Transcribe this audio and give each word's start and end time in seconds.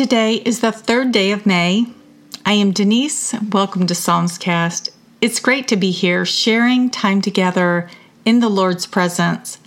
Today 0.00 0.36
is 0.36 0.60
the 0.60 0.72
third 0.72 1.12
day 1.12 1.30
of 1.30 1.44
May. 1.44 1.84
I 2.46 2.54
am 2.54 2.70
Denise. 2.70 3.34
Welcome 3.52 3.86
to 3.86 3.92
Psalmscast. 3.92 4.88
It's 5.20 5.40
great 5.40 5.68
to 5.68 5.76
be 5.76 5.90
here 5.90 6.24
sharing 6.24 6.88
time 6.88 7.20
together 7.20 7.86
in 8.24 8.40
the 8.40 8.48
Lord's 8.48 8.86
presence. 8.86 9.58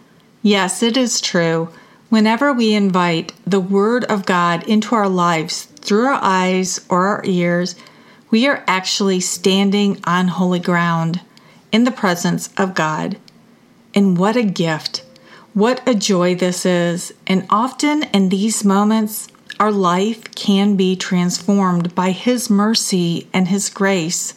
Yes, 0.42 0.82
it 0.82 0.98
is 0.98 1.22
true. 1.22 1.70
Whenever 2.10 2.52
we 2.52 2.74
invite 2.74 3.34
the 3.46 3.60
Word 3.60 4.06
of 4.06 4.26
God 4.26 4.68
into 4.68 4.96
our 4.96 5.08
lives 5.08 5.66
through 5.66 6.08
our 6.08 6.20
eyes 6.20 6.84
or 6.90 7.06
our 7.06 7.22
ears, 7.26 7.76
we 8.32 8.48
are 8.48 8.64
actually 8.66 9.20
standing 9.20 10.02
on 10.04 10.30
holy 10.30 10.60
ground 10.60 11.22
in 11.72 11.84
the 11.84 11.92
presence 11.92 12.50
of 12.58 12.74
God. 12.74 13.20
And 13.94 14.18
what 14.18 14.36
a 14.36 14.42
gift! 14.42 15.06
What 15.54 15.88
a 15.88 15.94
joy 15.94 16.34
this 16.34 16.66
is. 16.66 17.14
And 17.28 17.46
often 17.52 18.06
in 18.06 18.30
these 18.30 18.66
moments, 18.66 19.28
our 19.60 19.72
life 19.72 20.34
can 20.36 20.76
be 20.76 20.96
transformed 20.96 21.94
by 21.96 22.12
His 22.12 22.50
mercy 22.50 23.28
and 23.34 23.48
His 23.48 23.70
grace. 23.70 24.34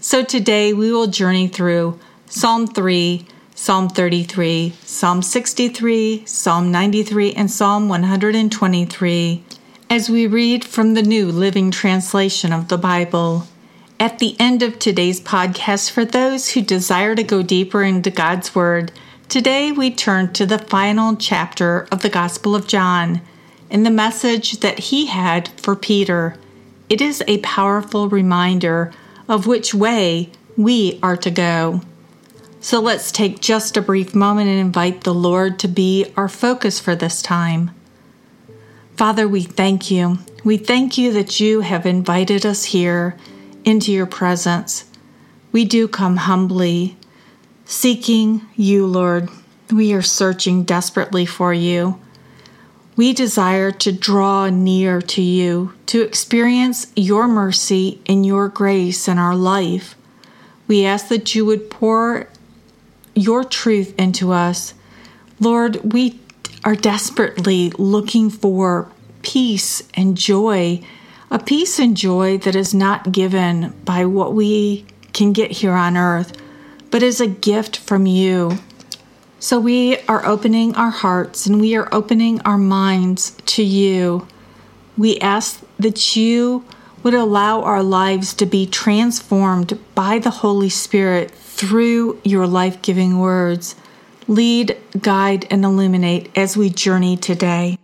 So 0.00 0.22
today 0.22 0.72
we 0.72 0.92
will 0.92 1.06
journey 1.06 1.48
through 1.48 1.98
Psalm 2.26 2.66
3, 2.66 3.26
Psalm 3.54 3.88
33, 3.88 4.74
Psalm 4.82 5.22
63, 5.22 6.26
Psalm 6.26 6.70
93, 6.70 7.32
and 7.32 7.50
Psalm 7.50 7.88
123 7.88 9.44
as 9.90 10.10
we 10.10 10.26
read 10.26 10.64
from 10.64 10.94
the 10.94 11.02
New 11.02 11.30
Living 11.30 11.70
Translation 11.70 12.52
of 12.52 12.68
the 12.68 12.78
Bible. 12.78 13.46
At 14.00 14.18
the 14.18 14.34
end 14.40 14.62
of 14.62 14.78
today's 14.78 15.20
podcast, 15.20 15.90
for 15.90 16.04
those 16.04 16.50
who 16.50 16.62
desire 16.62 17.14
to 17.14 17.22
go 17.22 17.42
deeper 17.42 17.82
into 17.82 18.10
God's 18.10 18.54
Word, 18.54 18.90
today 19.28 19.70
we 19.70 19.90
turn 19.90 20.32
to 20.32 20.46
the 20.46 20.58
final 20.58 21.14
chapter 21.14 21.86
of 21.92 22.02
the 22.02 22.08
Gospel 22.08 22.56
of 22.56 22.66
John 22.66 23.20
and 23.74 23.84
the 23.84 23.90
message 23.90 24.60
that 24.60 24.78
he 24.78 25.06
had 25.06 25.48
for 25.60 25.74
Peter. 25.74 26.36
It 26.88 27.00
is 27.00 27.24
a 27.26 27.38
powerful 27.38 28.08
reminder 28.08 28.92
of 29.28 29.48
which 29.48 29.74
way 29.74 30.30
we 30.56 31.00
are 31.02 31.16
to 31.16 31.30
go. 31.30 31.80
So 32.60 32.78
let's 32.78 33.10
take 33.10 33.40
just 33.40 33.76
a 33.76 33.82
brief 33.82 34.14
moment 34.14 34.48
and 34.48 34.60
invite 34.60 35.02
the 35.02 35.12
Lord 35.12 35.58
to 35.58 35.68
be 35.68 36.06
our 36.16 36.28
focus 36.28 36.78
for 36.78 36.94
this 36.94 37.20
time. 37.20 37.72
Father, 38.96 39.26
we 39.26 39.42
thank 39.42 39.90
you. 39.90 40.18
We 40.44 40.56
thank 40.56 40.96
you 40.96 41.12
that 41.12 41.40
you 41.40 41.62
have 41.62 41.84
invited 41.84 42.46
us 42.46 42.66
here 42.66 43.16
into 43.64 43.90
your 43.90 44.06
presence. 44.06 44.84
We 45.50 45.64
do 45.64 45.88
come 45.88 46.18
humbly, 46.18 46.96
seeking 47.64 48.42
you, 48.54 48.86
Lord. 48.86 49.30
We 49.72 49.92
are 49.94 50.02
searching 50.02 50.62
desperately 50.62 51.26
for 51.26 51.52
you. 51.52 51.98
We 52.96 53.12
desire 53.12 53.72
to 53.72 53.92
draw 53.92 54.48
near 54.50 55.02
to 55.02 55.22
you, 55.22 55.72
to 55.86 56.02
experience 56.02 56.92
your 56.94 57.26
mercy 57.26 58.00
and 58.06 58.24
your 58.24 58.48
grace 58.48 59.08
in 59.08 59.18
our 59.18 59.34
life. 59.34 59.96
We 60.68 60.84
ask 60.84 61.08
that 61.08 61.34
you 61.34 61.44
would 61.44 61.70
pour 61.70 62.28
your 63.14 63.44
truth 63.44 63.94
into 63.98 64.32
us. 64.32 64.74
Lord, 65.40 65.92
we 65.92 66.20
are 66.64 66.76
desperately 66.76 67.70
looking 67.78 68.30
for 68.30 68.90
peace 69.22 69.82
and 69.94 70.16
joy, 70.16 70.80
a 71.30 71.38
peace 71.38 71.78
and 71.80 71.96
joy 71.96 72.38
that 72.38 72.54
is 72.54 72.72
not 72.72 73.10
given 73.10 73.70
by 73.84 74.04
what 74.04 74.34
we 74.34 74.86
can 75.12 75.32
get 75.32 75.50
here 75.50 75.72
on 75.72 75.96
earth, 75.96 76.32
but 76.90 77.02
is 77.02 77.20
a 77.20 77.26
gift 77.26 77.76
from 77.76 78.06
you. 78.06 78.58
So 79.38 79.60
we 79.60 79.98
are 80.08 80.24
opening 80.24 80.74
our 80.74 80.90
hearts 80.90 81.46
and 81.46 81.60
we 81.60 81.76
are 81.76 81.88
opening 81.92 82.40
our 82.42 82.58
minds 82.58 83.36
to 83.46 83.62
you. 83.62 84.26
We 84.96 85.18
ask 85.18 85.62
that 85.78 86.16
you 86.16 86.64
would 87.02 87.14
allow 87.14 87.62
our 87.62 87.82
lives 87.82 88.32
to 88.34 88.46
be 88.46 88.66
transformed 88.66 89.78
by 89.94 90.18
the 90.18 90.30
Holy 90.30 90.70
Spirit 90.70 91.30
through 91.30 92.20
your 92.24 92.46
life 92.46 92.80
giving 92.80 93.18
words. 93.18 93.76
Lead, 94.26 94.76
guide, 95.00 95.46
and 95.50 95.64
illuminate 95.64 96.30
as 96.36 96.56
we 96.56 96.70
journey 96.70 97.16
today. 97.16 97.78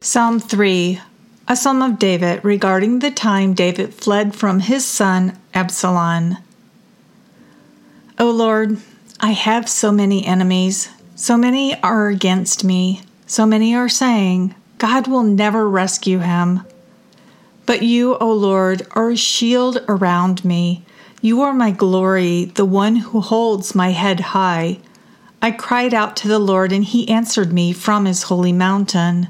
Psalm 0.00 0.40
3, 0.40 1.00
a 1.48 1.56
psalm 1.56 1.82
of 1.82 1.98
David 1.98 2.42
regarding 2.42 3.00
the 3.00 3.10
time 3.10 3.52
David 3.52 3.92
fled 3.92 4.34
from 4.34 4.60
his 4.60 4.86
son 4.86 5.38
Absalom. 5.52 6.38
O 8.20 8.32
Lord, 8.32 8.78
I 9.20 9.30
have 9.30 9.68
so 9.68 9.92
many 9.92 10.26
enemies. 10.26 10.88
So 11.14 11.36
many 11.36 11.80
are 11.82 12.08
against 12.08 12.64
me. 12.64 13.02
So 13.28 13.46
many 13.46 13.76
are 13.76 13.88
saying, 13.88 14.56
God 14.78 15.06
will 15.06 15.22
never 15.22 15.68
rescue 15.68 16.18
him. 16.18 16.62
But 17.64 17.82
you, 17.82 18.16
O 18.16 18.32
Lord, 18.32 18.84
are 18.90 19.10
a 19.10 19.16
shield 19.16 19.84
around 19.86 20.44
me. 20.44 20.84
You 21.20 21.42
are 21.42 21.54
my 21.54 21.70
glory, 21.70 22.46
the 22.46 22.64
one 22.64 22.96
who 22.96 23.20
holds 23.20 23.76
my 23.76 23.92
head 23.92 24.18
high. 24.18 24.80
I 25.40 25.52
cried 25.52 25.94
out 25.94 26.16
to 26.16 26.28
the 26.28 26.40
Lord, 26.40 26.72
and 26.72 26.84
he 26.84 27.08
answered 27.08 27.52
me 27.52 27.72
from 27.72 28.04
his 28.04 28.24
holy 28.24 28.52
mountain. 28.52 29.28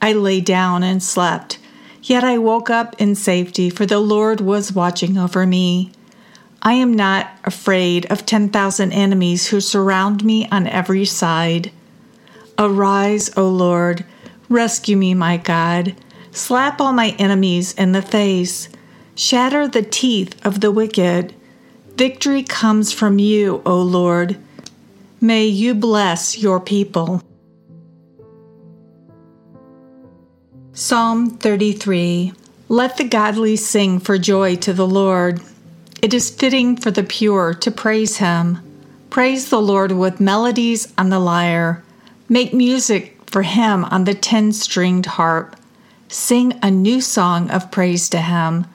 I 0.00 0.12
lay 0.12 0.40
down 0.40 0.84
and 0.84 1.02
slept, 1.02 1.58
yet 2.04 2.22
I 2.22 2.38
woke 2.38 2.70
up 2.70 2.94
in 3.00 3.16
safety, 3.16 3.68
for 3.68 3.84
the 3.84 3.98
Lord 3.98 4.40
was 4.40 4.72
watching 4.72 5.18
over 5.18 5.44
me. 5.44 5.90
I 6.62 6.74
am 6.74 6.92
not 6.92 7.30
afraid 7.44 8.10
of 8.12 8.26
10,000 8.26 8.92
enemies 8.92 9.46
who 9.46 9.60
surround 9.60 10.24
me 10.24 10.46
on 10.50 10.66
every 10.66 11.06
side. 11.06 11.72
Arise, 12.58 13.30
O 13.36 13.48
Lord, 13.48 14.04
rescue 14.50 14.96
me, 14.96 15.14
my 15.14 15.38
God. 15.38 15.94
Slap 16.32 16.80
all 16.80 16.92
my 16.92 17.16
enemies 17.18 17.72
in 17.72 17.92
the 17.92 18.02
face. 18.02 18.68
Shatter 19.14 19.68
the 19.68 19.82
teeth 19.82 20.34
of 20.44 20.60
the 20.60 20.70
wicked. 20.70 21.34
Victory 21.96 22.42
comes 22.42 22.92
from 22.92 23.18
you, 23.18 23.62
O 23.64 23.80
Lord. 23.80 24.38
May 25.20 25.46
you 25.46 25.74
bless 25.74 26.38
your 26.38 26.60
people. 26.60 27.22
Psalm 30.72 31.30
33 31.30 32.32
Let 32.68 32.96
the 32.96 33.04
godly 33.04 33.56
sing 33.56 33.98
for 33.98 34.18
joy 34.18 34.56
to 34.56 34.72
the 34.72 34.86
Lord. 34.86 35.40
It 36.02 36.14
is 36.14 36.30
fitting 36.30 36.76
for 36.76 36.90
the 36.90 37.02
pure 37.02 37.52
to 37.52 37.70
praise 37.70 38.16
him. 38.16 38.58
Praise 39.10 39.50
the 39.50 39.60
Lord 39.60 39.92
with 39.92 40.18
melodies 40.18 40.92
on 40.96 41.10
the 41.10 41.18
lyre. 41.18 41.82
Make 42.26 42.54
music 42.54 43.18
for 43.26 43.42
him 43.42 43.84
on 43.84 44.04
the 44.04 44.14
ten 44.14 44.52
stringed 44.52 45.04
harp. 45.04 45.56
Sing 46.08 46.58
a 46.62 46.70
new 46.70 47.02
song 47.02 47.50
of 47.50 47.70
praise 47.70 48.08
to 48.10 48.20
him. 48.20 48.66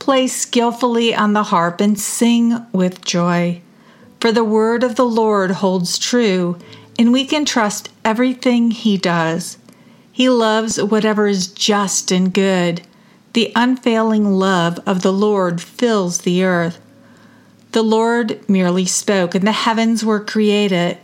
Play 0.00 0.26
skillfully 0.26 1.14
on 1.14 1.34
the 1.34 1.44
harp 1.44 1.80
and 1.80 2.00
sing 2.00 2.66
with 2.72 3.04
joy. 3.04 3.62
For 4.20 4.32
the 4.32 4.42
word 4.42 4.82
of 4.82 4.96
the 4.96 5.06
Lord 5.06 5.52
holds 5.52 5.98
true, 5.98 6.58
and 6.98 7.12
we 7.12 7.24
can 7.24 7.44
trust 7.44 7.90
everything 8.04 8.72
he 8.72 8.96
does. 8.96 9.56
He 10.10 10.28
loves 10.28 10.82
whatever 10.82 11.28
is 11.28 11.46
just 11.46 12.10
and 12.10 12.34
good. 12.34 12.82
The 13.32 13.52
unfailing 13.56 14.26
love 14.34 14.78
of 14.84 15.00
the 15.00 15.12
Lord 15.12 15.60
fills 15.60 16.18
the 16.18 16.44
earth. 16.44 16.78
The 17.72 17.82
Lord 17.82 18.46
merely 18.48 18.84
spoke, 18.84 19.34
and 19.34 19.46
the 19.46 19.52
heavens 19.52 20.04
were 20.04 20.20
created. 20.20 20.98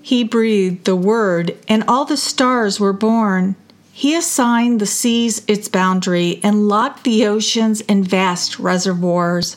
He 0.00 0.22
breathed 0.22 0.84
the 0.84 0.94
word, 0.94 1.56
and 1.66 1.82
all 1.88 2.04
the 2.04 2.16
stars 2.16 2.78
were 2.78 2.92
born. 2.92 3.56
He 3.92 4.14
assigned 4.14 4.78
the 4.78 4.86
seas 4.86 5.42
its 5.48 5.68
boundary 5.68 6.38
and 6.44 6.68
locked 6.68 7.02
the 7.02 7.26
oceans 7.26 7.80
in 7.80 8.04
vast 8.04 8.60
reservoirs. 8.60 9.56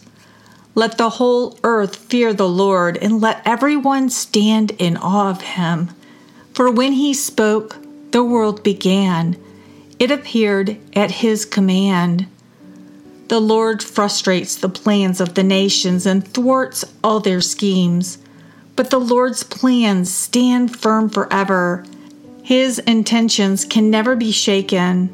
Let 0.74 0.98
the 0.98 1.12
whole 1.12 1.60
earth 1.64 1.96
fear 1.98 2.34
the 2.34 2.50
Lord, 2.50 2.98
and 2.98 3.22
let 3.22 3.44
everyone 3.46 4.10
stand 4.10 4.72
in 4.80 4.98
awe 4.98 5.30
of 5.30 5.42
him. 5.42 5.92
For 6.56 6.72
when 6.72 6.94
he 6.94 7.14
spoke, 7.14 7.78
the 8.10 8.24
world 8.24 8.64
began 8.64 9.38
it 10.02 10.10
appeared 10.10 10.76
at 10.96 11.12
his 11.12 11.46
command. 11.46 12.26
The 13.28 13.40
Lord 13.40 13.84
frustrates 13.84 14.56
the 14.56 14.68
plans 14.68 15.22
of 15.22 15.36
the 15.36 15.44
nations 15.44 16.08
and 16.08 16.28
thwarts 16.28 16.84
all 17.04 17.20
their 17.20 17.40
schemes. 17.40 18.18
But 18.76 18.90
the 18.90 19.00
Lord's 19.00 19.44
plans 19.44 20.12
stand 20.12 20.76
firm 20.76 21.08
forever. 21.08 21.86
His 22.42 22.80
intentions 22.80 23.64
can 23.64 23.92
never 23.92 24.16
be 24.16 24.32
shaken. 24.32 25.10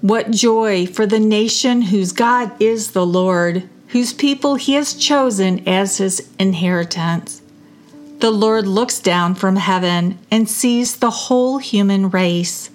What 0.00 0.30
joy 0.30 0.86
for 0.86 1.04
the 1.04 1.20
nation 1.20 1.82
whose 1.82 2.12
God 2.12 2.50
is 2.58 2.92
the 2.92 3.04
Lord, 3.04 3.68
whose 3.88 4.14
people 4.14 4.54
he 4.54 4.72
has 4.72 4.94
chosen 4.94 5.68
as 5.68 5.98
his 5.98 6.30
inheritance. 6.38 7.42
The 8.20 8.30
Lord 8.30 8.66
looks 8.66 9.00
down 9.00 9.34
from 9.34 9.56
heaven 9.56 10.18
and 10.30 10.48
sees 10.48 10.96
the 10.96 11.10
whole 11.10 11.58
human 11.58 12.08
race. 12.08 12.70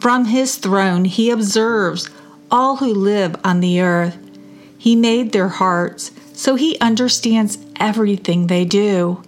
From 0.00 0.24
his 0.24 0.56
throne, 0.56 1.04
he 1.04 1.30
observes 1.30 2.08
all 2.50 2.76
who 2.76 2.92
live 2.92 3.36
on 3.44 3.60
the 3.60 3.82
earth. 3.82 4.16
He 4.78 4.96
made 4.96 5.32
their 5.32 5.48
hearts, 5.48 6.10
so 6.32 6.54
he 6.54 6.78
understands 6.80 7.58
everything 7.78 8.46
they 8.46 8.64
do. 8.64 9.22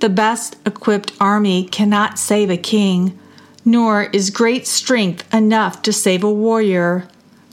The 0.00 0.10
best 0.10 0.56
equipped 0.66 1.12
army 1.18 1.64
cannot 1.64 2.18
save 2.18 2.50
a 2.50 2.58
king, 2.58 3.18
nor 3.64 4.02
is 4.12 4.28
great 4.28 4.66
strength 4.66 5.32
enough 5.32 5.80
to 5.82 5.92
save 5.92 6.22
a 6.22 6.30
warrior. 6.30 7.08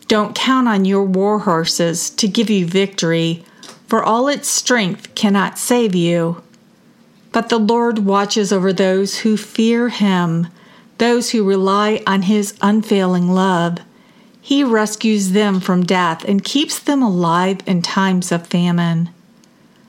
Don't 0.10 0.36
count 0.36 0.68
on 0.68 0.84
your 0.84 1.06
war 1.06 1.40
horses 1.40 2.10
to 2.10 2.28
give 2.28 2.50
you 2.50 2.66
victory, 2.66 3.46
for 3.88 4.04
all 4.04 4.28
its 4.28 4.50
strength 4.50 5.16
cannot 5.16 5.58
save 5.58 5.96
you. 5.96 6.44
But 7.32 7.48
the 7.48 7.60
Lord 7.60 8.00
watches 8.00 8.52
over 8.52 8.74
those 8.74 9.20
who 9.20 9.38
fear 9.38 9.88
him, 9.88 10.48
those 11.02 11.32
who 11.32 11.44
rely 11.44 12.00
on 12.06 12.22
his 12.22 12.54
unfailing 12.62 13.28
love. 13.28 13.80
He 14.40 14.64
rescues 14.64 15.32
them 15.32 15.60
from 15.60 15.84
death 15.84 16.24
and 16.26 16.44
keeps 16.44 16.78
them 16.78 17.02
alive 17.02 17.58
in 17.66 17.82
times 17.82 18.32
of 18.32 18.46
famine. 18.46 19.10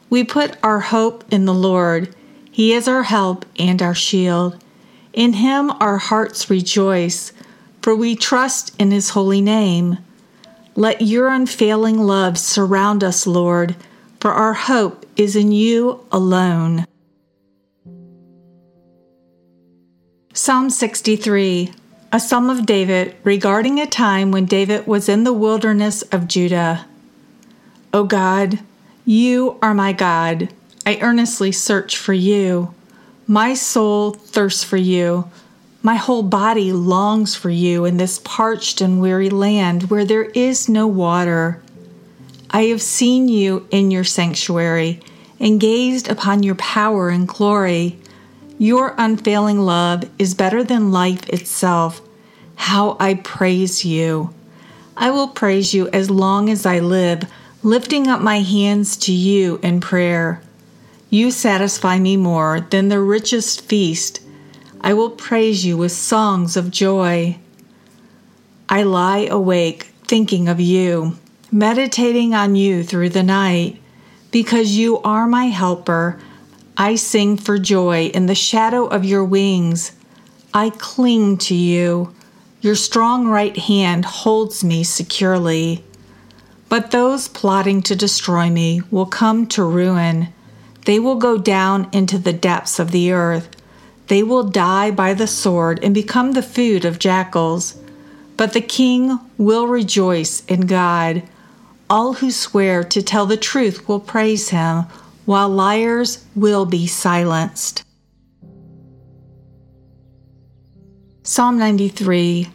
We 0.09 0.25
put 0.25 0.57
our 0.63 0.81
hope 0.81 1.31
in 1.31 1.45
the 1.45 1.53
Lord. 1.53 2.17
He 2.51 2.73
is 2.73 2.89
our 2.89 3.03
help 3.03 3.45
and 3.59 3.83
our 3.83 3.95
shield. 3.95 4.57
In 5.13 5.35
him 5.35 5.71
our 5.73 5.99
hearts 5.99 6.49
rejoice, 6.49 7.35
for 7.83 7.95
we 7.95 8.17
trust 8.17 8.75
in 8.79 8.91
his 8.91 9.11
holy 9.11 9.43
name. 9.43 9.99
Let 10.77 11.03
your 11.03 11.29
unfailing 11.29 11.99
love 11.99 12.39
surround 12.39 13.05
us, 13.05 13.27
Lord, 13.27 13.77
for 14.19 14.31
our 14.31 14.55
hope 14.55 15.05
is 15.19 15.37
in 15.37 15.53
you 15.53 16.07
alone. 16.11 16.87
Psalm 20.35 20.71
63, 20.71 21.75
a 22.11 22.19
psalm 22.19 22.49
of 22.49 22.65
David 22.65 23.15
regarding 23.23 23.79
a 23.79 23.87
time 23.87 24.31
when 24.31 24.47
David 24.47 24.87
was 24.87 25.07
in 25.07 25.25
the 25.25 25.33
wilderness 25.33 26.01
of 26.05 26.27
Judah. 26.27 26.87
O 27.93 28.05
God, 28.05 28.59
you 29.05 29.59
are 29.61 29.75
my 29.75 29.93
God. 29.93 30.49
I 30.87 30.99
earnestly 31.03 31.53
search 31.53 31.99
for 31.99 32.15
you. 32.15 32.75
My 33.27 33.53
soul 33.53 34.13
thirsts 34.13 34.65
for 34.65 34.79
you. 34.79 35.31
My 35.83 35.97
whole 35.97 36.23
body 36.23 36.73
longs 36.73 37.35
for 37.35 37.51
you 37.51 37.85
in 37.85 37.99
this 37.99 38.19
parched 38.25 38.81
and 38.81 39.03
weary 39.03 39.29
land 39.29 39.91
where 39.91 40.07
there 40.07 40.25
is 40.25 40.67
no 40.67 40.87
water. 40.87 41.63
I 42.51 42.63
have 42.65 42.81
seen 42.81 43.29
you 43.29 43.69
in 43.71 43.91
your 43.91 44.05
sanctuary 44.05 45.01
and 45.39 45.61
gazed 45.61 46.09
upon 46.09 46.43
your 46.43 46.55
power 46.55 47.11
and 47.11 47.29
glory. 47.29 47.99
Your 48.63 48.95
unfailing 48.97 49.59
love 49.59 50.05
is 50.21 50.37
better 50.37 50.63
than 50.63 50.93
life 50.93 51.29
itself. 51.29 52.01
How 52.55 52.97
I 53.01 53.15
praise 53.15 53.85
you! 53.85 54.33
I 54.97 55.11
will 55.11 55.27
praise 55.27 55.75
you 55.75 55.89
as 55.89 56.11
long 56.11 56.49
as 56.49 56.65
I 56.65 56.79
live, 56.79 57.25
lifting 57.65 58.07
up 58.07 58.21
my 58.21 58.39
hands 58.39 58.97
to 58.99 59.13
you 59.13 59.59
in 59.65 59.81
prayer. 59.81 60.41
You 61.11 61.33
satisfy 61.33 61.99
me 61.99 62.17
more 62.17 62.61
than 62.61 62.89
the 62.89 63.01
richest 63.01 63.63
feast. 63.63 64.21
I 64.81 64.95
will 64.95 65.11
praise 65.11 65.67
you 65.67 65.77
with 65.77 65.91
songs 65.91 66.57
of 66.57 66.71
joy. 66.71 67.39
I 68.69 68.85
lie 68.85 69.27
awake 69.27 69.89
thinking 70.07 70.47
of 70.47 70.61
you, 70.61 71.17
meditating 71.51 72.33
on 72.33 72.55
you 72.55 72.85
through 72.85 73.09
the 73.09 73.25
night. 73.25 73.81
Because 74.31 74.77
you 74.77 74.99
are 74.99 75.27
my 75.27 75.47
helper, 75.47 76.21
I 76.77 76.95
sing 76.95 77.37
for 77.37 77.59
joy 77.59 78.07
in 78.07 78.27
the 78.27 78.35
shadow 78.35 78.87
of 78.87 79.05
your 79.05 79.25
wings. 79.25 79.93
I 80.55 80.71
cling 80.71 81.39
to 81.39 81.55
you. 81.55 82.15
Your 82.61 82.75
strong 82.75 83.29
right 83.29 83.57
hand 83.57 84.05
holds 84.05 84.65
me 84.65 84.83
securely. 84.85 85.85
But 86.69 86.91
those 86.91 87.29
plotting 87.29 87.83
to 87.83 87.95
destroy 87.97 88.49
me 88.49 88.81
will 88.91 89.07
come 89.07 89.47
to 89.49 89.63
ruin. 89.63 90.29
They 90.87 90.99
will 90.99 91.17
go 91.17 91.37
down 91.37 91.89
into 91.93 92.19
the 92.19 92.33
depths 92.33 92.79
of 92.79 92.91
the 92.91 93.13
earth. 93.13 93.49
They 94.09 94.23
will 94.23 94.45
die 94.45 94.91
by 94.91 95.13
the 95.13 95.27
sword 95.27 95.79
and 95.83 95.95
become 95.95 96.33
the 96.33 96.43
food 96.43 96.85
of 96.85 96.99
jackals. 96.99 97.77
But 98.37 98.55
the 98.55 98.61
king 98.61 99.19
will 99.37 99.67
rejoice 99.67 100.45
in 100.47 100.63
God. 100.63 101.23
All 101.91 102.15
who 102.15 102.31
swear 102.31 102.83
to 102.85 103.03
tell 103.03 103.27
the 103.27 103.37
truth 103.37 103.87
will 103.87 104.01
praise 104.01 104.49
him, 104.49 104.85
while 105.25 105.49
liars 105.49 106.25
will 106.35 106.67
be 106.67 106.87
silenced. 106.87 107.85
Psalm 111.23 111.59
93 111.59 112.49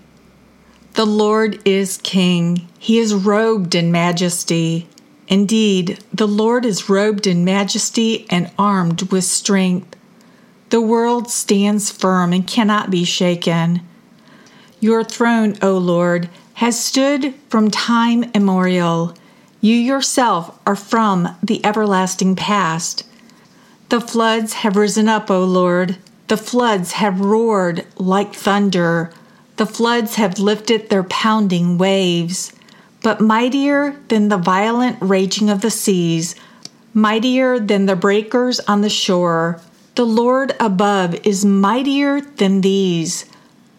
The 0.94 1.06
Lord 1.06 1.60
is 1.66 1.98
King, 1.98 2.68
He 2.78 3.00
is 3.00 3.14
robed 3.14 3.76
in 3.76 3.92
majesty. 3.92 4.90
Indeed, 5.30 6.00
the 6.14 6.28
Lord 6.28 6.66
is 6.66 6.90
robed 6.90 7.28
in 7.28 7.44
majesty 7.44 8.26
and 8.30 8.52
armed 8.58 9.12
with 9.12 9.26
strength. 9.26 9.96
The 10.70 10.82
world 10.82 11.30
stands 11.30 11.92
firm 11.92 12.34
and 12.34 12.46
cannot 12.46 12.90
be 12.90 13.04
shaken. 13.04 13.82
Your 14.80 15.04
throne, 15.04 15.58
O 15.62 15.78
Lord, 15.78 16.30
has 16.56 16.84
stood 16.84 17.34
from 17.50 17.72
time 17.72 18.24
immemorial. 18.34 19.14
You 19.62 19.76
yourself 19.76 20.60
are 20.66 20.76
from 20.76 21.36
the 21.44 21.66
everlasting 21.66 22.36
past. 22.36 23.04
The 23.90 24.02
floods 24.02 24.54
have 24.54 24.76
risen 24.76 25.08
up, 25.08 25.32
O 25.32 25.44
Lord. 25.44 25.98
The 26.28 26.38
floods 26.38 26.94
have 26.94 27.20
roared 27.20 27.86
like 27.98 28.34
thunder. 28.34 29.12
The 29.56 29.66
floods 29.66 30.16
have 30.16 30.40
lifted 30.40 30.90
their 30.90 31.04
pounding 31.04 31.78
waves 31.78 32.54
but 33.08 33.22
mightier 33.22 33.96
than 34.10 34.30
the 34.30 34.38
violent 34.38 34.98
raging 35.00 35.50
of 35.50 35.62
the 35.62 35.72
seas, 35.72 36.36
mightier 36.94 37.60
than 37.60 37.86
the 37.86 37.96
breakers 37.96 38.60
on 38.62 38.82
the 38.82 38.90
shore. 38.90 39.62
The 39.96 40.06
Lord 40.06 40.54
above 40.60 41.16
is 41.26 41.46
mightier 41.46 42.22
than 42.22 42.62
these. 42.62 43.26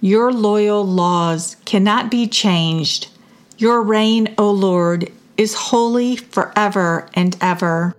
Your 0.01 0.33
loyal 0.33 0.83
laws 0.83 1.57
cannot 1.65 2.11
be 2.11 2.27
changed. 2.27 3.09
Your 3.59 3.83
reign, 3.83 4.35
O 4.39 4.51
Lord, 4.51 5.11
is 5.39 5.55
holy 5.55 6.17
forever 6.17 7.09
and 7.15 7.35
ever. 7.41 7.95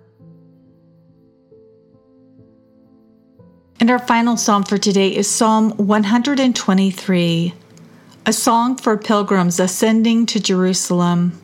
And 3.79 3.89
our 3.89 3.97
final 3.97 4.37
psalm 4.37 4.63
for 4.63 4.77
today 4.77 5.15
is 5.15 5.27
Psalm 5.27 5.71
123 5.71 7.53
a 8.25 8.33
song 8.33 8.75
for 8.75 8.95
pilgrims 8.95 9.59
ascending 9.59 10.27
to 10.27 10.39
Jerusalem. 10.39 11.41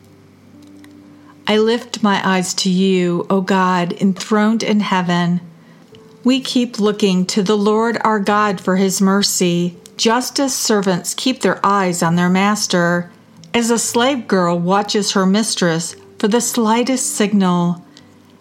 I 1.48 1.58
lift 1.58 2.02
my 2.02 2.20
eyes 2.24 2.54
to 2.54 2.70
you, 2.70 3.26
O 3.28 3.40
God, 3.40 3.92
enthroned 3.94 4.62
in 4.62 4.78
heaven. 4.78 5.40
We 6.22 6.40
keep 6.40 6.78
looking 6.78 7.26
to 7.26 7.42
the 7.42 7.56
Lord 7.56 7.98
our 8.04 8.20
God 8.20 8.60
for 8.60 8.76
his 8.76 9.00
mercy, 9.00 9.76
just 9.96 10.38
as 10.38 10.54
servants 10.54 11.12
keep 11.12 11.40
their 11.40 11.58
eyes 11.66 12.04
on 12.04 12.14
their 12.14 12.30
master, 12.30 13.10
as 13.56 13.70
a 13.70 13.78
slave 13.78 14.28
girl 14.28 14.58
watches 14.58 15.12
her 15.12 15.24
mistress 15.24 15.96
for 16.18 16.28
the 16.28 16.42
slightest 16.42 17.16
signal. 17.16 17.82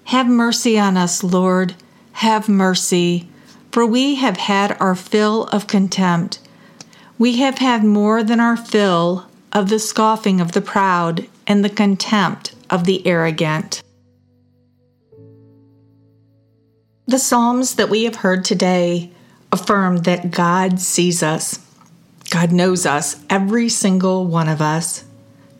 Have 0.03 0.27
mercy 0.27 0.77
on 0.77 0.97
us, 0.97 1.23
Lord, 1.23 1.73
have 2.11 2.49
mercy, 2.49 3.29
for 3.71 3.85
we 3.85 4.15
have 4.15 4.35
had 4.35 4.75
our 4.81 4.93
fill 4.93 5.45
of 5.53 5.67
contempt. 5.67 6.39
We 7.17 7.37
have 7.37 7.59
had 7.59 7.85
more 7.85 8.23
than 8.23 8.41
our 8.41 8.57
fill 8.57 9.27
of 9.53 9.69
the 9.69 9.79
scoffing 9.79 10.41
of 10.41 10.51
the 10.51 10.59
proud 10.59 11.29
and 11.47 11.63
the 11.63 11.69
contempt 11.69 12.53
of 12.69 12.83
the 12.83 13.07
arrogant. 13.07 13.81
The 17.07 17.19
Psalms 17.19 17.75
that 17.75 17.89
we 17.89 18.03
have 18.03 18.17
heard 18.17 18.43
today 18.43 19.11
affirm 19.49 19.99
that 19.99 20.31
God 20.31 20.81
sees 20.81 21.23
us. 21.23 21.61
God 22.29 22.51
knows 22.51 22.85
us, 22.85 23.23
every 23.29 23.69
single 23.69 24.25
one 24.25 24.49
of 24.49 24.61
us. 24.61 25.04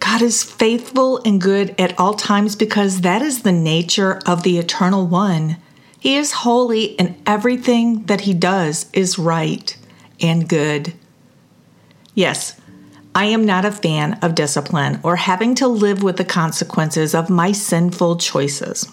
God 0.05 0.21
is 0.21 0.43
faithful 0.43 1.19
and 1.25 1.41
good 1.41 1.73
at 1.79 1.99
all 1.99 2.13
times 2.13 2.55
because 2.55 3.01
that 3.01 3.23
is 3.23 3.41
the 3.41 3.51
nature 3.51 4.21
of 4.27 4.43
the 4.43 4.59
Eternal 4.59 5.07
One. 5.07 5.57
He 5.99 6.15
is 6.15 6.31
holy, 6.31 6.97
and 6.99 7.19
everything 7.25 8.03
that 8.03 8.21
He 8.21 8.35
does 8.35 8.85
is 8.93 9.17
right 9.17 9.75
and 10.21 10.47
good. 10.47 10.93
Yes, 12.13 12.61
I 13.15 13.25
am 13.25 13.45
not 13.45 13.65
a 13.65 13.71
fan 13.71 14.19
of 14.21 14.35
discipline 14.35 14.99
or 15.01 15.15
having 15.15 15.55
to 15.55 15.67
live 15.67 16.03
with 16.03 16.17
the 16.17 16.23
consequences 16.23 17.15
of 17.15 17.31
my 17.31 17.51
sinful 17.51 18.17
choices. 18.17 18.87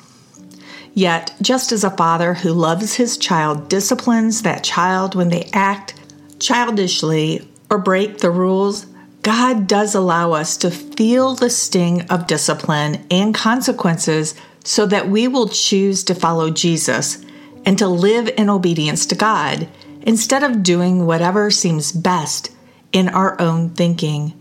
Yet, 0.94 1.34
just 1.42 1.72
as 1.72 1.84
a 1.84 1.90
father 1.90 2.32
who 2.32 2.54
loves 2.54 2.94
his 2.94 3.18
child 3.18 3.68
disciplines 3.68 4.42
that 4.42 4.64
child 4.64 5.14
when 5.14 5.28
they 5.28 5.50
act 5.52 5.92
childishly 6.40 7.46
or 7.68 7.76
break 7.76 8.18
the 8.18 8.30
rules, 8.30 8.86
God 9.22 9.68
does 9.68 9.94
allow 9.94 10.32
us 10.32 10.56
to 10.58 10.70
feel 10.70 11.34
the 11.34 11.50
sting 11.50 12.02
of 12.10 12.26
discipline 12.26 13.06
and 13.10 13.32
consequences 13.32 14.34
so 14.64 14.84
that 14.86 15.08
we 15.08 15.28
will 15.28 15.48
choose 15.48 16.02
to 16.04 16.14
follow 16.14 16.50
Jesus 16.50 17.24
and 17.64 17.78
to 17.78 17.86
live 17.86 18.28
in 18.36 18.50
obedience 18.50 19.06
to 19.06 19.14
God 19.14 19.68
instead 20.02 20.42
of 20.42 20.64
doing 20.64 21.06
whatever 21.06 21.50
seems 21.52 21.92
best 21.92 22.50
in 22.92 23.08
our 23.08 23.40
own 23.40 23.70
thinking. 23.70 24.32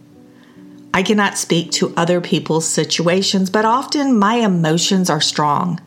I 0.93 1.03
cannot 1.03 1.37
speak 1.37 1.71
to 1.73 1.93
other 1.95 2.19
people's 2.19 2.67
situations, 2.67 3.51
but 3.51 3.65
often 3.65 4.17
my 4.17 4.35
emotions 4.35 5.09
are 5.09 5.21
strong. 5.21 5.79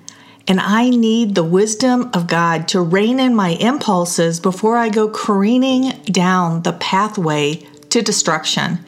and 0.46 0.60
I 0.60 0.90
need 0.90 1.34
the 1.34 1.44
wisdom 1.44 2.10
of 2.12 2.26
God 2.26 2.68
to 2.68 2.80
rein 2.80 3.18
in 3.18 3.34
my 3.34 3.50
impulses 3.50 4.40
before 4.40 4.76
I 4.76 4.88
go 4.90 5.08
careening 5.08 5.90
down 6.04 6.62
the 6.62 6.74
pathway 6.74 7.66
to 7.94 8.02
destruction. 8.02 8.84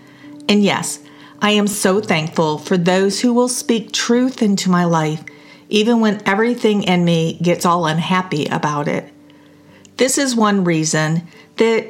And 0.48 0.64
yes, 0.64 0.98
I 1.40 1.52
am 1.52 1.68
so 1.68 2.00
thankful 2.00 2.58
for 2.58 2.76
those 2.76 3.20
who 3.20 3.32
will 3.32 3.48
speak 3.48 3.92
truth 3.92 4.42
into 4.42 4.68
my 4.68 4.84
life, 4.84 5.22
even 5.68 6.00
when 6.00 6.20
everything 6.26 6.82
in 6.82 7.04
me 7.04 7.38
gets 7.40 7.64
all 7.64 7.86
unhappy 7.86 8.46
about 8.46 8.88
it. 8.88 9.12
This 9.96 10.18
is 10.18 10.34
one 10.34 10.64
reason 10.64 11.28
that 11.58 11.86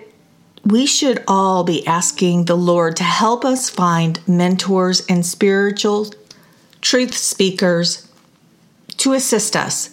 we 0.62 0.84
should 0.84 1.24
all 1.26 1.64
be 1.64 1.86
asking 1.86 2.44
the 2.44 2.56
Lord 2.56 2.96
to 2.96 3.04
help 3.04 3.46
us 3.46 3.70
find 3.70 4.20
mentors 4.28 5.00
and 5.08 5.24
spiritual 5.24 6.12
truth 6.82 7.14
speakers 7.14 8.06
to 8.98 9.14
assist 9.14 9.56
us 9.56 9.88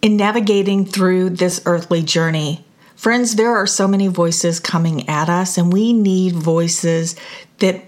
in 0.00 0.16
navigating 0.16 0.86
through 0.86 1.30
this 1.30 1.60
earthly 1.66 2.04
journey. 2.04 2.64
Friends, 2.98 3.36
there 3.36 3.54
are 3.54 3.66
so 3.68 3.86
many 3.86 4.08
voices 4.08 4.58
coming 4.58 5.08
at 5.08 5.28
us, 5.28 5.56
and 5.56 5.72
we 5.72 5.92
need 5.92 6.32
voices 6.32 7.14
that 7.58 7.84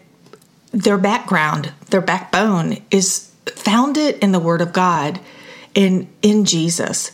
their 0.71 0.99
background, 0.99 1.73
their 1.89 2.01
backbone 2.01 2.77
is 2.93 3.29
founded 3.45 4.19
in 4.23 4.31
the 4.31 4.39
Word 4.39 4.61
of 4.61 4.73
God 4.73 5.19
and 5.75 6.07
in 6.23 6.45
Jesus. 6.45 7.11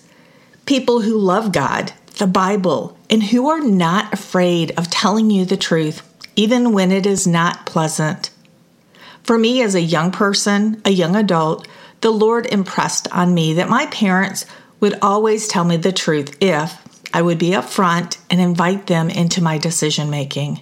People 0.67 1.00
who 1.00 1.17
love 1.17 1.53
God, 1.53 1.95
the 2.19 2.26
Bible, 2.26 2.99
and 3.09 3.23
who 3.23 3.49
are 3.49 3.62
not 3.62 4.12
afraid 4.12 4.73
of 4.79 4.91
telling 4.91 5.31
you 5.31 5.47
the 5.47 5.57
truth, 5.57 6.03
even 6.37 6.73
when 6.73 6.93
it 6.93 7.07
is 7.07 7.26
not 7.26 7.65
pleasant. 7.65 8.29
For 9.23 9.38
me, 9.38 9.62
as 9.62 9.75
a 9.75 9.81
young 9.81 10.11
person, 10.11 10.83
a 10.85 10.91
young 10.91 11.17
adult, 11.17 11.67
the 12.03 12.11
Lord 12.11 12.45
impressed 12.53 13.11
on 13.11 13.33
me 13.33 13.55
that 13.55 13.71
my 13.71 13.87
parents 13.87 14.45
would 14.81 14.99
always 15.00 15.49
tell 15.49 15.65
me 15.65 15.79
the 15.79 15.93
truth 15.93 16.37
if 16.43 16.86
I 17.16 17.23
would 17.23 17.38
be 17.38 17.52
upfront 17.52 18.18
and 18.28 18.42
invite 18.42 18.88
them 18.88 19.08
into 19.08 19.42
my 19.42 19.56
decision 19.56 20.11
making. 20.11 20.61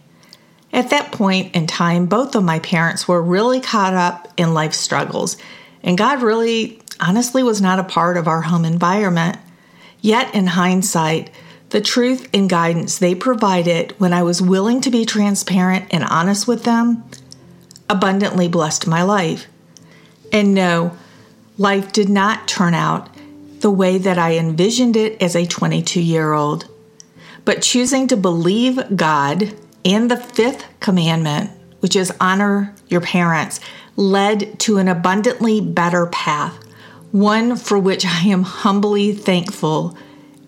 At 0.72 0.90
that 0.90 1.10
point 1.10 1.52
in 1.52 1.66
time, 1.66 2.06
both 2.06 2.36
of 2.36 2.44
my 2.44 2.60
parents 2.60 3.08
were 3.08 3.20
really 3.20 3.60
caught 3.60 3.92
up 3.92 4.32
in 4.36 4.54
life 4.54 4.72
struggles, 4.72 5.36
and 5.82 5.98
God 5.98 6.22
really, 6.22 6.80
honestly, 7.00 7.42
was 7.42 7.60
not 7.60 7.80
a 7.80 7.82
part 7.82 8.16
of 8.16 8.28
our 8.28 8.42
home 8.42 8.64
environment. 8.64 9.36
Yet, 10.00 10.32
in 10.32 10.46
hindsight, 10.46 11.30
the 11.70 11.80
truth 11.80 12.28
and 12.32 12.48
guidance 12.48 12.98
they 12.98 13.16
provided 13.16 13.92
when 13.98 14.12
I 14.12 14.22
was 14.22 14.40
willing 14.40 14.80
to 14.82 14.92
be 14.92 15.04
transparent 15.04 15.86
and 15.90 16.04
honest 16.04 16.46
with 16.46 16.62
them 16.62 17.02
abundantly 17.90 18.46
blessed 18.46 18.86
my 18.86 19.02
life. 19.02 19.48
And 20.32 20.54
no, 20.54 20.96
life 21.58 21.92
did 21.92 22.08
not 22.08 22.46
turn 22.46 22.74
out 22.74 23.12
the 23.64 23.70
way 23.70 23.96
that 23.96 24.18
I 24.18 24.36
envisioned 24.36 24.94
it 24.94 25.22
as 25.22 25.34
a 25.34 25.46
22 25.46 25.98
year 25.98 26.34
old. 26.34 26.68
But 27.46 27.62
choosing 27.62 28.06
to 28.08 28.16
believe 28.16 28.94
God 28.94 29.54
and 29.86 30.10
the 30.10 30.18
fifth 30.18 30.66
commandment, 30.80 31.50
which 31.80 31.96
is 31.96 32.12
honor 32.20 32.74
your 32.88 33.00
parents, 33.00 33.60
led 33.96 34.60
to 34.60 34.76
an 34.76 34.86
abundantly 34.86 35.62
better 35.62 36.04
path, 36.08 36.62
one 37.10 37.56
for 37.56 37.78
which 37.78 38.04
I 38.04 38.26
am 38.26 38.42
humbly 38.42 39.14
thankful 39.14 39.96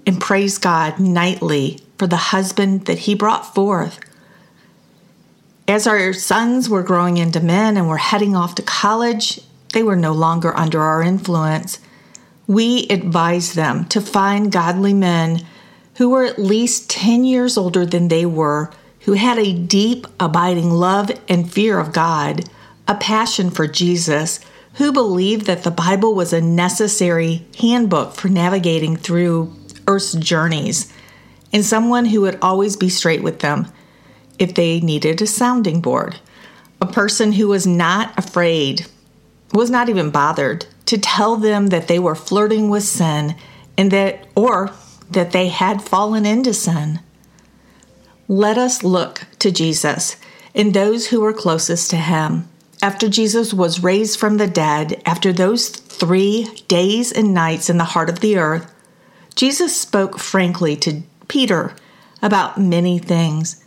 and 0.07 0.21
praise 0.21 0.59
God 0.59 1.01
nightly 1.01 1.81
for 1.99 2.07
the 2.07 2.17
husband 2.17 2.85
that 2.85 2.99
He 2.99 3.15
brought 3.15 3.55
forth. 3.55 3.99
As 5.67 5.87
our 5.87 6.13
sons 6.13 6.69
were 6.69 6.83
growing 6.83 7.17
into 7.17 7.41
men 7.41 7.79
and 7.79 7.89
were 7.89 7.97
heading 7.97 8.37
off 8.37 8.57
to 8.57 8.63
college, 8.63 9.41
they 9.73 9.83
were 9.83 9.97
no 9.97 10.13
longer 10.13 10.55
under 10.55 10.83
our 10.83 11.03
influence. 11.03 11.79
We 12.47 12.87
advised 12.89 13.57
them 13.57 13.87
to 13.87 14.01
find 14.01 14.53
godly 14.53 14.95
men 14.95 15.45
who 15.97 16.11
were 16.11 16.25
at 16.25 16.39
least 16.39 16.91
10 16.91 17.25
years 17.25 17.57
older 17.57 17.85
than 17.85 18.09
they 18.09 18.25
were, 18.25 18.71
who 19.01 19.15
had 19.15 19.39
a 19.39 19.53
deep, 19.53 20.07
abiding 20.21 20.71
love 20.71 21.11
and 21.29 21.51
fear 21.51 21.79
of 21.79 21.93
God, 21.93 22.49
a 22.87 22.95
passion 22.95 23.51
for 23.51 23.67
Jesus, 23.67 24.39
who 24.75 24.93
believed 24.93 25.47
that 25.47 25.65
the 25.65 25.71
Bible 25.71 26.15
was 26.15 26.33
a 26.33 26.41
necessary 26.41 27.47
handbook 27.59 28.15
for 28.15 28.29
navigating 28.29 28.97
through 28.97 29.53
Earth's 29.89 30.13
journeys, 30.13 30.93
and 31.53 31.65
someone 31.65 32.05
who 32.05 32.21
would 32.21 32.39
always 32.43 32.77
be 32.77 32.89
straight 32.89 33.23
with 33.23 33.41
them 33.41 33.67
if 34.39 34.55
they 34.55 34.81
needed 34.81 35.21
a 35.23 35.27
sounding 35.27 35.81
board. 35.81 36.21
A 36.81 36.87
person 36.87 37.33
who 37.33 37.49
was 37.49 37.67
not 37.67 38.17
afraid, 38.19 38.87
was 39.53 39.71
not 39.71 39.89
even 39.89 40.11
bothered 40.11 40.67
to 40.87 40.99
tell 40.99 41.37
them 41.37 41.69
that 41.69 41.89
they 41.89 41.99
were 41.99 42.15
flirting 42.15 42.69
with 42.69 42.85
sin 42.85 43.37
and 43.77 43.91
that, 43.91 44.27
or 44.35 44.71
that 45.11 45.33
they 45.33 45.49
had 45.49 45.83
fallen 45.83 46.25
into 46.25 46.55
sin. 46.55 47.01
Let 48.29 48.59
us 48.59 48.83
look 48.83 49.27
to 49.39 49.51
Jesus 49.53 50.17
and 50.55 50.73
those 50.73 51.09
who 51.09 51.21
were 51.21 51.33
closest 51.33 51.91
to 51.91 51.97
him. 51.97 52.49
After 52.83 53.09
Jesus 53.09 53.55
was 53.55 53.83
raised 53.83 54.19
from 54.19 54.37
the 54.37 54.47
dead, 54.47 55.01
after 55.07 55.33
those 55.33 55.69
three 55.69 56.45
days 56.69 57.13
and 57.13 57.33
nights 57.35 57.71
in 57.71 57.79
the 57.79 57.85
heart 57.85 58.09
of 58.09 58.21
the 58.21 58.37
earth, 58.37 58.73
Jesus 59.35 59.79
spoke 59.79 60.19
frankly 60.19 60.77
to 60.77 61.03
Peter 61.29 61.75
about 62.23 62.59
many 62.59 62.99
things. 62.99 63.63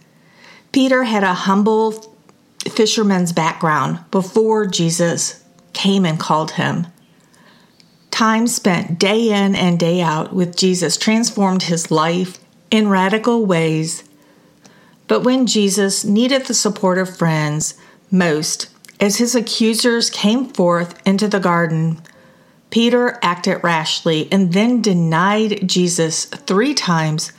Peter 0.72 1.04
had 1.04 1.24
a 1.24 1.34
humble 1.34 2.16
fisherman's 2.68 3.34
background 3.34 4.00
before 4.12 4.68
Jesus 4.68 5.44
came 5.74 6.06
and 6.06 6.20
called 6.20 6.52
him. 6.52 6.88
Time 8.20 8.48
spent 8.48 9.00
day 9.00 9.30
in 9.30 9.56
and 9.56 9.80
day 9.80 10.02
out 10.02 10.34
with 10.34 10.58
Jesus 10.58 10.98
transformed 10.98 11.64
his 11.64 11.90
life 11.90 12.38
in 12.70 12.90
radical 12.90 13.46
ways. 13.46 14.04
But 15.08 15.22
when 15.22 15.48
Jesus 15.48 16.04
needed 16.04 16.46
the 16.46 16.54
support 16.54 16.98
of 16.98 17.18
friends 17.18 17.76
most, 18.12 18.68
as 19.00 19.20
his 19.20 19.36
accusers 19.36 20.10
came 20.10 20.48
forth 20.50 21.02
into 21.08 21.30
the 21.30 21.40
garden, 21.40 22.02
Peter 22.72 23.18
acted 23.22 23.64
rashly 23.64 24.28
and 24.34 24.52
then 24.52 24.82
denied 24.82 25.66
Jesus 25.66 26.26
three 26.26 26.74
times, 26.74 27.32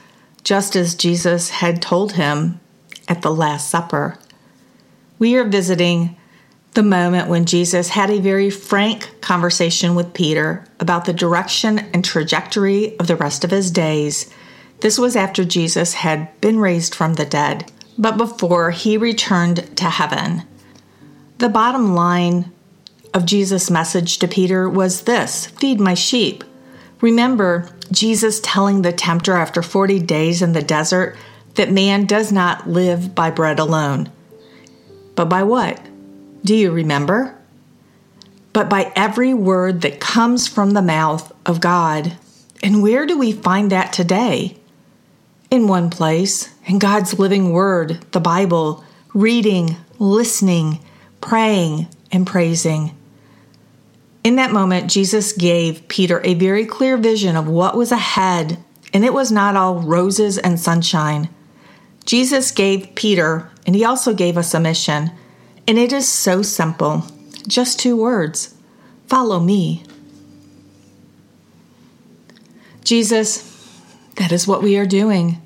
just 0.43 0.75
as 0.75 0.95
Jesus 0.95 1.51
had 1.51 1.79
told 1.79 2.13
him 2.13 2.59
at 3.07 3.21
the 3.21 3.31
Last 3.31 3.69
Supper. 3.69 4.17
We 5.19 5.35
are 5.35 5.47
visiting 5.47 6.17
the 6.73 6.83
moment 6.83 7.27
when 7.27 7.45
Jesus 7.45 7.89
had 7.89 8.09
a 8.09 8.21
very 8.21 8.49
frank 8.49 9.21
conversation 9.21 9.93
with 9.93 10.13
Peter 10.13 10.65
about 10.79 11.05
the 11.05 11.13
direction 11.13 11.79
and 11.93 12.03
trajectory 12.03 12.97
of 12.97 13.07
the 13.07 13.15
rest 13.15 13.43
of 13.43 13.51
his 13.51 13.71
days. 13.71 14.33
This 14.79 14.97
was 14.97 15.15
after 15.15 15.43
Jesus 15.43 15.93
had 15.93 16.39
been 16.39 16.59
raised 16.59 16.95
from 16.95 17.15
the 17.15 17.25
dead, 17.25 17.69
but 17.97 18.17
before 18.17 18.71
he 18.71 18.97
returned 18.97 19.77
to 19.77 19.85
heaven. 19.85 20.43
The 21.39 21.49
bottom 21.49 21.93
line 21.93 22.51
of 23.13 23.25
Jesus' 23.25 23.69
message 23.69 24.19
to 24.19 24.27
Peter 24.27 24.69
was 24.69 25.03
this 25.03 25.47
feed 25.47 25.79
my 25.79 25.93
sheep. 25.93 26.43
Remember 27.01 27.67
Jesus 27.91 28.39
telling 28.41 28.81
the 28.81 28.93
tempter 28.93 29.33
after 29.33 29.61
40 29.61 29.99
days 29.99 30.41
in 30.41 30.53
the 30.53 30.61
desert 30.61 31.17
that 31.55 31.71
man 31.71 32.05
does 32.05 32.31
not 32.31 32.69
live 32.69 33.13
by 33.13 33.29
bread 33.29 33.59
alone. 33.59 34.09
But 35.15 35.25
by 35.25 35.43
what? 35.43 35.81
Do 36.43 36.55
you 36.55 36.71
remember? 36.71 37.37
But 38.53 38.69
by 38.69 38.91
every 38.95 39.33
word 39.33 39.81
that 39.81 39.99
comes 39.99 40.47
from 40.47 40.71
the 40.71 40.81
mouth 40.81 41.31
of 41.45 41.61
God. 41.61 42.17
And 42.63 42.83
where 42.83 43.05
do 43.05 43.17
we 43.17 43.31
find 43.31 43.71
that 43.71 43.93
today? 43.93 44.57
In 45.49 45.67
one 45.67 45.89
place, 45.89 46.53
in 46.65 46.79
God's 46.79 47.19
living 47.19 47.51
word, 47.51 48.05
the 48.11 48.19
Bible, 48.19 48.83
reading, 49.13 49.77
listening, 49.99 50.79
praying, 51.19 51.87
and 52.11 52.25
praising. 52.25 52.95
In 54.23 54.35
that 54.35 54.51
moment, 54.51 54.91
Jesus 54.91 55.33
gave 55.33 55.87
Peter 55.87 56.21
a 56.23 56.35
very 56.35 56.65
clear 56.65 56.97
vision 56.97 57.35
of 57.35 57.47
what 57.47 57.75
was 57.75 57.91
ahead, 57.91 58.57
and 58.93 59.03
it 59.03 59.13
was 59.13 59.31
not 59.31 59.55
all 59.55 59.79
roses 59.79 60.37
and 60.37 60.59
sunshine. 60.59 61.29
Jesus 62.05 62.51
gave 62.51 62.93
Peter, 62.95 63.49
and 63.65 63.75
he 63.75 63.83
also 63.83 64.13
gave 64.13 64.37
us 64.37 64.53
a 64.53 64.59
mission, 64.59 65.11
and 65.67 65.77
it 65.77 65.93
is 65.93 66.07
so 66.07 66.41
simple 66.41 67.05
just 67.47 67.79
two 67.79 67.97
words 67.97 68.55
follow 69.07 69.39
me. 69.39 69.83
Jesus, 72.83 73.45
that 74.15 74.31
is 74.31 74.47
what 74.47 74.63
we 74.63 74.77
are 74.77 74.85
doing. 74.85 75.41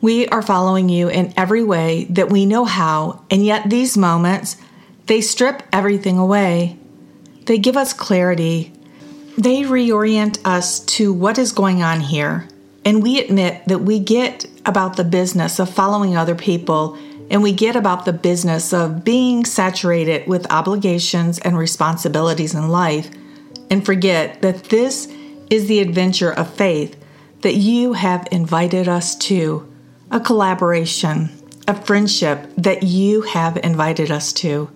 We 0.00 0.28
are 0.28 0.42
following 0.42 0.88
you 0.88 1.08
in 1.08 1.34
every 1.36 1.64
way 1.64 2.06
that 2.10 2.30
we 2.30 2.46
know 2.46 2.64
how, 2.64 3.24
and 3.28 3.44
yet 3.44 3.68
these 3.68 3.96
moments, 3.96 4.56
they 5.06 5.20
strip 5.20 5.64
everything 5.72 6.16
away. 6.16 6.78
They 7.46 7.58
give 7.58 7.76
us 7.76 7.92
clarity. 7.92 8.72
They 9.36 9.62
reorient 9.62 10.38
us 10.44 10.80
to 10.80 11.12
what 11.12 11.38
is 11.38 11.50
going 11.50 11.82
on 11.82 12.00
here. 12.00 12.46
And 12.84 13.02
we 13.02 13.18
admit 13.18 13.64
that 13.66 13.80
we 13.80 13.98
get 13.98 14.46
about 14.64 14.96
the 14.96 15.04
business 15.04 15.58
of 15.58 15.68
following 15.68 16.16
other 16.16 16.36
people 16.36 16.96
and 17.30 17.42
we 17.42 17.52
get 17.52 17.76
about 17.76 18.04
the 18.04 18.12
business 18.12 18.72
of 18.72 19.04
being 19.04 19.44
saturated 19.44 20.26
with 20.26 20.50
obligations 20.50 21.38
and 21.38 21.58
responsibilities 21.58 22.54
in 22.54 22.68
life 22.68 23.10
and 23.70 23.84
forget 23.84 24.40
that 24.42 24.64
this 24.64 25.12
is 25.50 25.66
the 25.66 25.80
adventure 25.80 26.32
of 26.32 26.52
faith 26.54 26.96
that 27.42 27.54
you 27.54 27.92
have 27.92 28.26
invited 28.32 28.88
us 28.88 29.14
to, 29.14 29.70
a 30.10 30.20
collaboration, 30.20 31.30
a 31.66 31.74
friendship 31.74 32.48
that 32.56 32.82
you 32.82 33.22
have 33.22 33.56
invited 33.58 34.10
us 34.10 34.32
to. 34.32 34.70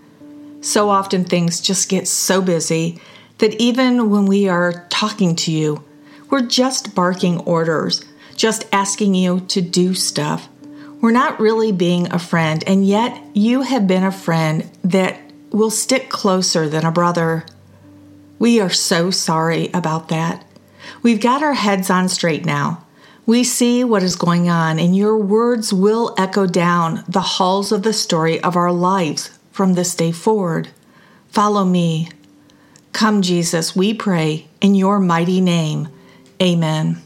So 0.60 0.90
often 0.90 1.24
things 1.24 1.60
just 1.60 1.88
get 1.88 2.06
so 2.06 2.40
busy 2.40 3.00
that 3.38 3.54
even 3.60 4.10
when 4.10 4.26
we 4.26 4.48
are 4.48 4.86
talking 4.90 5.34
to 5.36 5.50
you, 5.50 5.82
we're 6.30 6.46
just 6.46 6.94
barking 6.94 7.40
orders, 7.40 8.04
just 8.36 8.66
asking 8.72 9.14
you 9.14 9.40
to 9.40 9.60
do 9.60 9.94
stuff. 9.94 10.48
We're 11.02 11.10
not 11.10 11.40
really 11.40 11.72
being 11.72 12.12
a 12.12 12.18
friend, 12.20 12.62
and 12.64 12.86
yet 12.86 13.20
you 13.34 13.62
have 13.62 13.88
been 13.88 14.04
a 14.04 14.12
friend 14.12 14.70
that 14.84 15.18
will 15.50 15.68
stick 15.68 16.08
closer 16.08 16.68
than 16.68 16.86
a 16.86 16.92
brother. 16.92 17.44
We 18.38 18.60
are 18.60 18.70
so 18.70 19.10
sorry 19.10 19.68
about 19.74 20.10
that. 20.10 20.46
We've 21.02 21.20
got 21.20 21.42
our 21.42 21.54
heads 21.54 21.90
on 21.90 22.08
straight 22.08 22.44
now. 22.44 22.86
We 23.26 23.42
see 23.42 23.82
what 23.82 24.04
is 24.04 24.14
going 24.14 24.48
on, 24.48 24.78
and 24.78 24.94
your 24.94 25.16
words 25.16 25.72
will 25.72 26.14
echo 26.16 26.46
down 26.46 27.02
the 27.08 27.20
halls 27.20 27.72
of 27.72 27.82
the 27.82 27.92
story 27.92 28.40
of 28.40 28.54
our 28.54 28.70
lives 28.70 29.36
from 29.50 29.74
this 29.74 29.96
day 29.96 30.12
forward. 30.12 30.68
Follow 31.30 31.64
me. 31.64 32.10
Come, 32.92 33.22
Jesus, 33.22 33.74
we 33.74 33.92
pray 33.92 34.46
in 34.60 34.76
your 34.76 35.00
mighty 35.00 35.40
name. 35.40 35.88
Amen. 36.40 37.02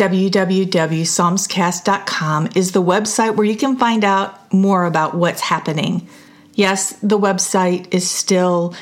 www.psalmscast.com 0.00 2.48
is 2.54 2.72
the 2.72 2.82
website 2.82 3.36
where 3.36 3.44
you 3.44 3.54
can 3.54 3.76
find 3.76 4.02
out 4.02 4.50
more 4.50 4.86
about 4.86 5.14
what's 5.14 5.42
happening. 5.42 6.08
Yes, 6.54 6.94
the 7.02 7.18
website 7.18 7.92
is 7.92 8.10
still 8.10 8.74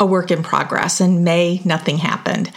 a 0.00 0.06
work 0.06 0.30
in 0.30 0.42
progress. 0.42 1.02
In 1.02 1.22
May, 1.22 1.60
nothing 1.66 1.98
happened. 1.98 2.50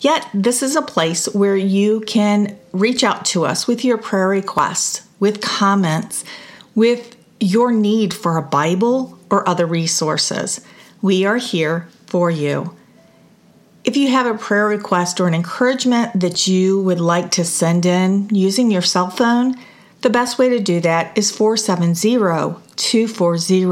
Yet, 0.00 0.26
this 0.32 0.62
is 0.62 0.74
a 0.74 0.80
place 0.80 1.26
where 1.34 1.54
you 1.54 2.00
can 2.00 2.58
reach 2.72 3.04
out 3.04 3.26
to 3.26 3.44
us 3.44 3.66
with 3.66 3.84
your 3.84 3.98
prayer 3.98 4.28
requests, 4.28 5.06
with 5.20 5.42
comments, 5.42 6.24
with 6.74 7.14
your 7.40 7.72
need 7.72 8.14
for 8.14 8.38
a 8.38 8.42
Bible 8.42 9.18
or 9.30 9.46
other 9.46 9.66
resources. 9.66 10.62
We 11.02 11.26
are 11.26 11.36
here 11.36 11.88
for 12.06 12.30
you. 12.30 12.74
If 13.88 13.96
you 13.96 14.10
have 14.10 14.26
a 14.26 14.36
prayer 14.36 14.68
request 14.68 15.18
or 15.18 15.26
an 15.28 15.34
encouragement 15.34 16.20
that 16.20 16.46
you 16.46 16.78
would 16.82 17.00
like 17.00 17.30
to 17.30 17.42
send 17.42 17.86
in 17.86 18.28
using 18.28 18.70
your 18.70 18.82
cell 18.82 19.08
phone, 19.08 19.54
the 20.02 20.10
best 20.10 20.38
way 20.38 20.50
to 20.50 20.58
do 20.58 20.78
that 20.80 21.16
is 21.16 21.30
470 21.30 22.18
240 22.76 23.64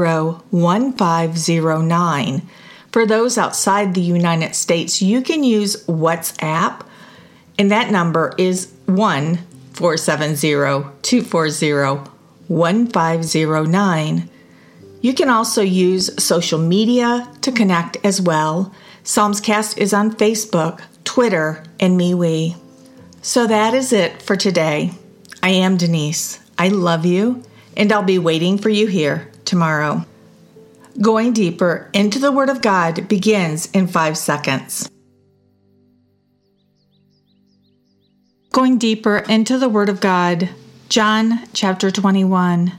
1509. 0.49 2.41
For 2.91 3.05
those 3.05 3.37
outside 3.37 3.93
the 3.93 4.01
United 4.01 4.55
States, 4.55 5.03
you 5.03 5.21
can 5.21 5.43
use 5.43 5.85
WhatsApp, 5.85 6.83
and 7.59 7.69
that 7.69 7.91
number 7.91 8.33
is 8.39 8.73
1 8.87 9.37
470 9.73 10.49
240 11.03 12.09
1509. 12.47 14.29
You 14.99 15.13
can 15.13 15.29
also 15.29 15.61
use 15.61 16.09
social 16.23 16.57
media 16.57 17.31
to 17.41 17.51
connect 17.51 17.97
as 18.03 18.19
well. 18.19 18.73
Psalmscast 19.07 19.77
is 19.77 19.93
on 19.93 20.11
Facebook, 20.11 20.81
Twitter, 21.05 21.63
and 21.79 21.97
MeWe. 21.97 22.57
So 23.21 23.47
that 23.47 23.73
is 23.73 23.93
it 23.93 24.21
for 24.21 24.35
today. 24.35 24.91
I 25.41 25.51
am 25.51 25.77
Denise. 25.77 26.41
I 26.57 26.67
love 26.67 27.05
you, 27.05 27.41
and 27.77 27.89
I'll 27.93 28.03
be 28.03 28.19
waiting 28.19 28.57
for 28.57 28.67
you 28.67 28.87
here 28.87 29.31
tomorrow. 29.45 30.05
Going 30.99 31.31
deeper 31.31 31.89
into 31.93 32.19
the 32.19 32.33
Word 32.33 32.49
of 32.49 32.61
God 32.61 33.07
begins 33.07 33.71
in 33.71 33.87
five 33.87 34.17
seconds. 34.17 34.89
Going 38.51 38.77
deeper 38.77 39.19
into 39.19 39.57
the 39.57 39.69
Word 39.69 39.87
of 39.87 40.01
God 40.01 40.49
John 40.89 41.47
chapter 41.53 41.91
21. 41.91 42.73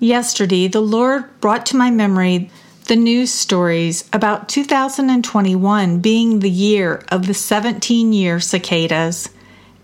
Yesterday, 0.00 0.66
the 0.66 0.80
Lord 0.80 1.40
brought 1.40 1.66
to 1.66 1.76
my 1.76 1.92
memory 1.92 2.50
the 2.88 2.96
news 2.96 3.30
stories 3.30 4.08
about 4.14 4.48
2021 4.48 6.00
being 6.00 6.38
the 6.38 6.50
year 6.50 7.02
of 7.08 7.26
the 7.26 7.34
17 7.34 8.14
year 8.14 8.40
cicadas, 8.40 9.28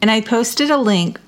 and 0.00 0.10
I 0.10 0.22
posted 0.22 0.70
a 0.70 0.78
link 0.78 1.20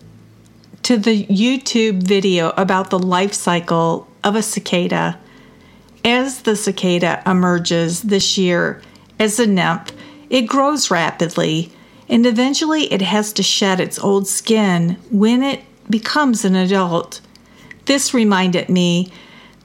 to 0.85 0.97
the 0.97 1.27
YouTube 1.27 2.03
video 2.03 2.49
about 2.57 2.89
the 2.89 2.99
life 2.99 3.35
cycle 3.35 4.09
of 4.25 4.35
a 4.35 4.43
cicada. 4.43 5.19
As 6.03 6.43
the 6.43 6.57
cicada 6.57 7.23
emerges 7.27 8.03
this 8.03 8.39
year 8.39 8.81
as 9.19 9.39
a 9.39 9.47
nymph, 9.47 9.93
it 10.31 10.43
grows 10.43 10.91
rapidly 10.91 11.73
and 12.09 12.25
eventually 12.25 12.91
it 12.91 13.03
has 13.03 13.35
to 13.35 13.43
shed 13.43 13.81
its 13.81 13.99
old 13.99 14.27
skin 14.27 14.97
when 15.11 15.43
it 15.43 15.61
becomes 15.91 16.43
an 16.43 16.57
adult. 16.57 17.21
This 17.85 18.15
reminded 18.15 18.71
me 18.71 19.13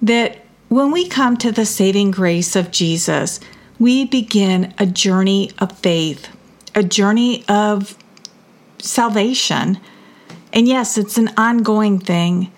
that 0.01 0.40
when 0.71 0.89
we 0.89 1.05
come 1.05 1.35
to 1.35 1.51
the 1.51 1.65
saving 1.65 2.11
grace 2.11 2.55
of 2.55 2.71
Jesus, 2.71 3.41
we 3.77 4.05
begin 4.05 4.73
a 4.77 4.85
journey 4.85 5.51
of 5.59 5.77
faith, 5.79 6.29
a 6.73 6.81
journey 6.81 7.43
of 7.49 7.97
salvation. 8.79 9.77
And 10.53 10.69
yes, 10.69 10.97
it's 10.97 11.17
an 11.17 11.31
ongoing 11.35 11.99
thing. 11.99 12.53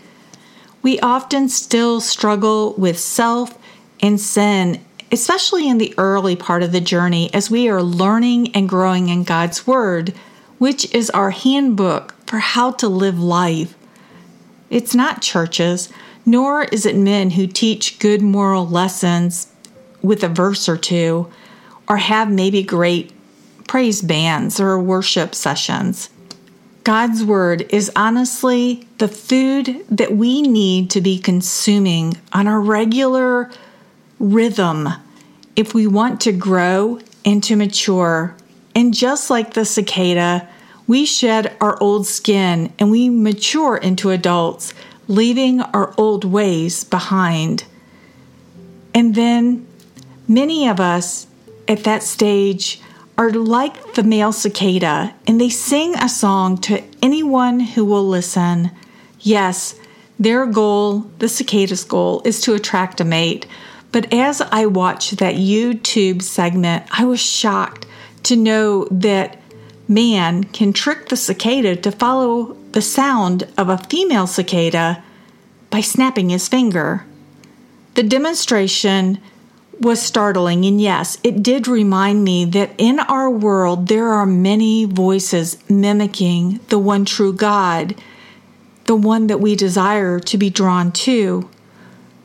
We 0.83 0.99
often 0.99 1.49
still 1.49 1.99
struggle 1.99 2.75
with 2.75 2.99
self 2.99 3.57
and 3.99 4.21
sin 4.21 4.85
especially 5.11 5.69
in 5.69 5.77
the 5.77 5.93
early 5.99 6.35
part 6.35 6.63
of 6.63 6.71
the 6.71 6.81
journey 6.81 7.31
as 7.35 7.49
we 7.49 7.69
are 7.69 7.83
learning 7.83 8.51
and 8.55 8.67
growing 8.67 9.09
in 9.09 9.23
God's 9.23 9.67
Word, 9.67 10.11
which 10.57 10.91
is 10.91 11.11
our 11.11 11.29
handbook 11.29 12.15
for 12.25 12.39
how 12.39 12.71
to 12.71 12.87
live 12.87 13.19
life. 13.19 13.75
It's 14.71 14.95
not 14.95 15.21
churches, 15.21 15.89
nor 16.25 16.63
is 16.63 16.85
it 16.85 16.95
men 16.95 17.31
who 17.31 17.47
teach 17.47 17.99
good 17.99 18.21
moral 18.21 18.67
lessons 18.67 19.47
with 20.01 20.23
a 20.23 20.27
verse 20.27 20.67
or 20.67 20.77
two, 20.77 21.31
or 21.87 21.97
have 21.97 22.31
maybe 22.31 22.63
great 22.63 23.11
praise 23.67 24.01
bands 24.01 24.59
or 24.59 24.79
worship 24.79 25.33
sessions. 25.33 26.09
God's 26.83 27.23
Word 27.23 27.65
is 27.69 27.91
honestly 27.95 28.87
the 28.97 29.07
food 29.07 29.85
that 29.89 30.17
we 30.17 30.41
need 30.41 30.89
to 30.91 31.01
be 31.01 31.17
consuming 31.17 32.17
on 32.33 32.47
a 32.47 32.59
regular 32.59 33.49
rhythm 34.19 34.89
if 35.55 35.73
we 35.73 35.87
want 35.87 36.19
to 36.21 36.33
grow 36.33 36.99
and 37.23 37.41
to 37.45 37.55
mature. 37.55 38.35
And 38.75 38.93
just 38.93 39.29
like 39.29 39.53
the 39.53 39.63
cicada, 39.63 40.49
we 40.85 41.05
shed 41.05 41.55
our 41.61 41.81
old 41.81 42.05
skin 42.05 42.73
and 42.79 42.91
we 42.91 43.09
mature 43.09 43.77
into 43.77 44.09
adults, 44.09 44.73
leaving 45.13 45.61
our 45.61 45.93
old 45.97 46.25
ways 46.25 46.83
behind. 46.83 47.65
And 48.93 49.15
then 49.15 49.67
many 50.27 50.67
of 50.67 50.79
us 50.79 51.27
at 51.67 51.83
that 51.83 52.03
stage 52.03 52.81
are 53.17 53.31
like 53.31 53.93
the 53.93 54.03
male 54.03 54.31
cicada, 54.31 55.13
and 55.27 55.39
they 55.39 55.49
sing 55.49 55.95
a 55.95 56.09
song 56.09 56.57
to 56.57 56.83
anyone 57.01 57.59
who 57.59 57.85
will 57.85 58.07
listen. 58.07 58.71
Yes, 59.19 59.79
their 60.19 60.45
goal, 60.45 61.01
the 61.19 61.29
cicada's 61.29 61.83
goal, 61.83 62.21
is 62.25 62.41
to 62.41 62.55
attract 62.55 63.01
a 63.01 63.05
mate. 63.05 63.45
But 63.91 64.11
as 64.11 64.41
I 64.41 64.65
watched 64.65 65.17
that 65.17 65.35
YouTube 65.35 66.23
segment, 66.23 66.85
I 66.91 67.05
was 67.05 67.19
shocked 67.19 67.85
to 68.23 68.35
know 68.35 68.85
that 68.89 69.39
man 69.87 70.45
can 70.45 70.73
trick 70.73 71.09
the 71.09 71.17
cicada 71.17 71.75
to 71.75 71.91
follow 71.91 72.57
the 72.73 72.81
sound 72.81 73.47
of 73.57 73.69
a 73.69 73.77
female 73.77 74.27
cicada 74.27 75.03
by 75.69 75.81
snapping 75.81 76.29
his 76.29 76.47
finger. 76.47 77.05
The 77.93 78.03
demonstration 78.03 79.19
was 79.79 80.01
startling, 80.01 80.65
and 80.65 80.81
yes, 80.81 81.17
it 81.23 81.43
did 81.43 81.67
remind 81.67 82.23
me 82.23 82.45
that 82.45 82.71
in 82.77 82.99
our 82.99 83.29
world 83.29 83.87
there 83.87 84.09
are 84.09 84.25
many 84.25 84.85
voices 84.85 85.57
mimicking 85.69 86.59
the 86.69 86.79
one 86.79 87.05
true 87.05 87.33
God, 87.33 87.95
the 88.85 88.95
one 88.95 89.27
that 89.27 89.39
we 89.39 89.55
desire 89.55 90.19
to 90.19 90.37
be 90.37 90.49
drawn 90.49 90.91
to. 90.91 91.49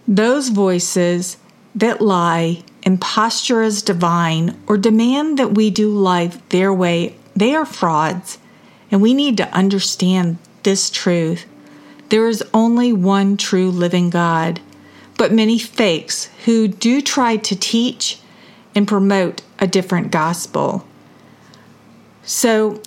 Those 0.06 0.48
voices 0.48 1.36
that 1.74 2.00
lie, 2.00 2.64
imposture 2.82 3.62
as 3.62 3.82
divine, 3.82 4.58
or 4.66 4.78
demand 4.78 5.38
that 5.38 5.54
we 5.54 5.70
do 5.70 5.90
life 5.90 6.46
their 6.48 6.72
way, 6.72 7.16
they 7.36 7.54
are 7.54 7.66
frauds. 7.66 8.38
And 8.90 9.02
we 9.02 9.14
need 9.14 9.36
to 9.36 9.54
understand 9.54 10.38
this 10.62 10.90
truth. 10.90 11.46
There 12.08 12.26
is 12.28 12.42
only 12.54 12.92
one 12.92 13.36
true 13.36 13.70
living 13.70 14.10
God, 14.10 14.60
but 15.16 15.32
many 15.32 15.58
fakes 15.58 16.30
who 16.44 16.68
do 16.68 17.00
try 17.00 17.36
to 17.36 17.56
teach 17.56 18.20
and 18.74 18.88
promote 18.88 19.42
a 19.58 19.66
different 19.66 20.10
gospel. 20.10 20.86
So, 22.22 22.80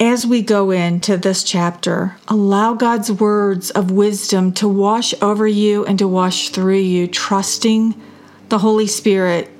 as 0.00 0.26
we 0.26 0.42
go 0.42 0.70
into 0.70 1.16
this 1.16 1.42
chapter, 1.42 2.16
allow 2.28 2.74
God's 2.74 3.10
words 3.10 3.70
of 3.70 3.90
wisdom 3.90 4.52
to 4.54 4.68
wash 4.68 5.12
over 5.20 5.46
you 5.46 5.84
and 5.86 5.98
to 5.98 6.06
wash 6.06 6.50
through 6.50 6.78
you, 6.78 7.08
trusting 7.08 8.00
the 8.48 8.58
Holy 8.58 8.86
Spirit 8.86 9.50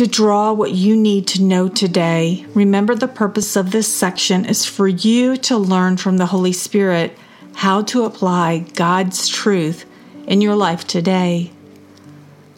to 0.00 0.06
draw 0.06 0.50
what 0.50 0.72
you 0.72 0.96
need 0.96 1.26
to 1.26 1.42
know 1.42 1.68
today. 1.68 2.46
Remember, 2.54 2.94
the 2.94 3.06
purpose 3.06 3.54
of 3.54 3.70
this 3.70 3.86
section 3.86 4.46
is 4.46 4.64
for 4.64 4.88
you 4.88 5.36
to 5.36 5.58
learn 5.58 5.98
from 5.98 6.16
the 6.16 6.24
Holy 6.24 6.54
Spirit 6.54 7.14
how 7.56 7.82
to 7.82 8.04
apply 8.04 8.60
God's 8.72 9.28
truth 9.28 9.84
in 10.26 10.40
your 10.40 10.56
life 10.56 10.86
today. 10.86 11.50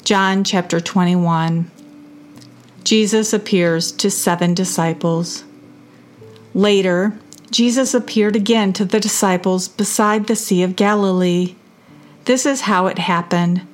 John 0.05 0.44
chapter 0.44 0.78
21. 0.78 1.68
Jesus 2.85 3.33
appears 3.33 3.90
to 3.90 4.09
seven 4.09 4.55
disciples. 4.55 5.42
Later, 6.55 7.18
Jesus 7.50 7.92
appeared 7.92 8.37
again 8.37 8.72
to 8.74 8.85
the 8.85 9.00
disciples 9.00 9.66
beside 9.66 10.28
the 10.28 10.37
Sea 10.37 10.62
of 10.62 10.76
Galilee. 10.76 11.57
This 12.24 12.46
is 12.46 12.61
how 12.61 12.87
it 12.87 13.00
happened. 13.00 13.66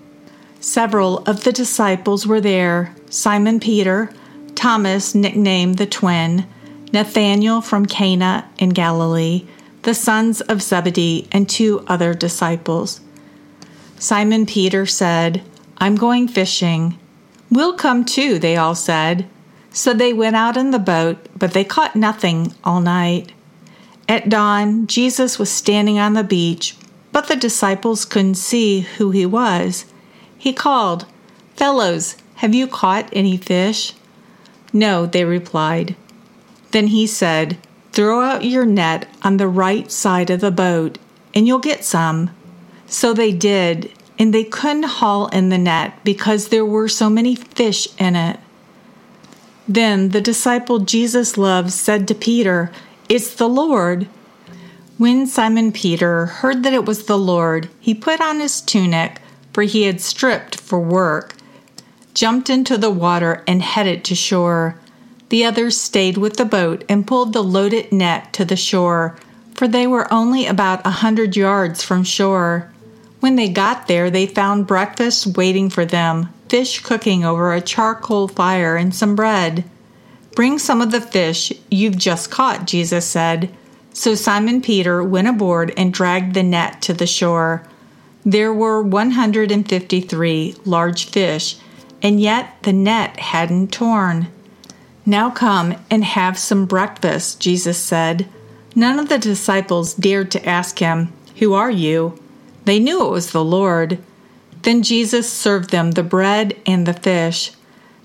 Several 0.59 1.19
of 1.27 1.45
the 1.45 1.53
disciples 1.53 2.27
were 2.27 2.41
there 2.41 2.95
Simon 3.11 3.59
Peter, 3.59 4.11
Thomas, 4.55 5.15
nicknamed 5.15 5.79
the 5.79 5.87
twin, 5.87 6.47
Nathanael 6.93 7.61
from 7.61 7.87
Cana 7.87 8.49
in 8.59 8.71
Galilee, 8.71 9.47
the 9.83 9.95
sons 9.95 10.41
of 10.43 10.63
Zebedee, 10.63 11.27
and 11.33 11.49
two 11.49 11.85
other 11.87 12.13
disciples. 12.13 13.01
Simon 13.99 14.47
Peter 14.47 14.85
said, 14.85 15.43
I'm 15.79 15.97
going 15.97 16.29
fishing. 16.29 16.99
We'll 17.51 17.75
come 17.75 18.05
too, 18.05 18.39
they 18.39 18.57
all 18.57 18.75
said. 18.75 19.27
So 19.71 19.95
they 19.95 20.13
went 20.13 20.37
out 20.37 20.57
in 20.57 20.71
the 20.71 20.79
boat, 20.79 21.19
but 21.37 21.53
they 21.53 21.65
caught 21.65 21.97
nothing 21.97 22.53
all 22.65 22.81
night. 22.81 23.33
At 24.09 24.29
dawn, 24.29 24.87
Jesus 24.87 25.39
was 25.39 25.51
standing 25.51 25.99
on 25.99 26.15
the 26.15 26.25
beach, 26.25 26.77
but 27.13 27.29
the 27.29 27.37
disciples 27.37 28.05
couldn't 28.05 28.37
see 28.37 28.81
who 28.81 29.11
he 29.11 29.27
was. 29.27 29.85
He 30.37 30.53
called, 30.53 31.07
Fellows, 31.57 32.17
have 32.39 32.55
you 32.55 32.69
caught 32.69 33.09
any 33.13 33.37
fish? 33.37 33.95
No, 34.73 35.07
they 35.07 35.25
replied. 35.25 35.97
Then 36.71 36.87
he 36.87 37.05
said, 37.05 37.59
Throw 37.91 38.21
out 38.21 38.45
your 38.45 38.65
net 38.65 39.09
on 39.23 39.39
the 39.39 39.49
right 39.49 39.91
side 39.91 40.31
of 40.31 40.41
the 40.41 40.53
boat, 40.53 40.99
and 41.35 41.49
you'll 41.49 41.59
get 41.59 41.85
some. 41.85 42.31
So 42.87 43.13
they 43.13 43.33
did, 43.33 43.91
and 44.21 44.33
they 44.33 44.45
couldn't 44.45 44.85
haul 44.85 45.27
in 45.29 45.49
the 45.49 45.59
net 45.59 45.99
because 46.05 46.49
there 46.49 46.65
were 46.65 46.89
so 46.89 47.11
many 47.11 47.35
fish 47.35 47.89
in 47.99 48.15
it. 48.15 48.39
Then 49.67 50.11
the 50.11 50.21
disciple 50.21 50.79
Jesus 50.79 51.37
loved 51.37 51.73
said 51.73 52.07
to 52.07 52.15
Peter, 52.15 52.71
it's 53.09 53.35
the 53.35 53.49
Lord. 53.49 54.07
When 54.97 55.27
Simon 55.27 55.73
Peter 55.73 56.27
heard 56.27 56.63
that 56.63 56.73
it 56.73 56.87
was 56.87 57.07
the 57.07 57.19
Lord, 57.19 57.69
he 57.81 57.95
put 57.95 58.21
on 58.21 58.39
his 58.39 58.61
tunic, 58.61 59.21
for 59.53 59.65
he 59.65 59.83
had 59.83 60.01
stripped 60.01 60.61
for 60.61 60.79
work, 60.79 61.35
jumped 62.15 62.51
into 62.51 62.77
the 62.77 62.91
water, 62.91 63.43
and 63.47 63.63
headed 63.63 64.05
to 64.05 64.15
shore. 64.15 64.79
The 65.29 65.45
others 65.45 65.81
stayed 65.81 66.17
with 66.17 66.37
the 66.37 66.45
boat 66.45 66.85
and 66.89 67.07
pulled 67.07 67.33
the 67.33 67.43
loaded 67.43 67.93
net 67.93 68.33
to 68.35 68.45
the 68.45 68.57
shore, 68.57 69.17
for 69.55 69.69
they 69.69 69.87
were 69.87 70.13
only 70.13 70.47
about 70.47 70.87
a 70.87 70.91
hundred 70.91 71.37
yards 71.37 71.83
from 71.83 72.05
shore. 72.05 72.73
When 73.21 73.37
they 73.37 73.49
got 73.49 73.89
there, 73.89 74.11
they 74.11 74.27
found 74.27 74.67
breakfast 74.67 75.37
waiting 75.37 75.71
for 75.71 75.85
them 75.85 76.29
fish 76.49 76.81
cooking 76.81 77.25
over 77.25 77.53
a 77.53 77.61
charcoal 77.61 78.29
fire 78.29 78.77
and 78.77 78.95
some 78.95 79.15
bread. 79.15 79.65
Bring 80.35 80.59
some 80.59 80.81
of 80.81 80.91
the 80.91 81.01
fish 81.01 81.53
you've 81.71 81.99
just 81.99 82.31
caught, 82.31 82.67
Jesus 82.67 83.05
said. 83.05 83.51
So 83.93 84.15
Simon 84.15 84.63
Peter 84.63 85.03
went 85.03 85.29
aboard 85.29 85.73
and 85.77 85.93
dragged 85.93 86.35
the 86.35 86.43
net 86.43 86.81
to 86.83 86.95
the 86.95 87.07
shore. 87.07 87.65
There 88.25 88.53
were 88.53 88.83
153 88.83 90.57
large 90.65 91.07
fish, 91.07 91.57
and 92.03 92.21
yet 92.21 92.55
the 92.63 92.73
net 92.73 93.19
hadn't 93.19 93.73
torn. 93.73 94.29
Now 95.05 95.31
come 95.31 95.75
and 95.91 96.05
have 96.05 96.39
some 96.39 96.67
breakfast, 96.67 97.41
Jesus 97.41 97.79
said. 97.79 98.29
None 98.75 98.99
of 98.99 99.09
the 99.09 99.19
disciples 99.19 99.95
dared 99.95 100.31
to 100.33 100.49
ask 100.49 100.79
him, 100.79 101.13
Who 101.39 101.55
are 101.55 101.71
you? 101.71 102.21
They 102.65 102.79
knew 102.79 103.07
it 103.07 103.11
was 103.11 103.33
the 103.33 103.45
Lord. 103.45 103.99
Then 104.63 104.83
Jesus 104.83 105.33
served 105.33 105.71
them 105.71 105.93
the 105.93 106.03
bread 106.03 106.57
and 106.67 106.87
the 106.87 106.93
fish. 106.93 107.53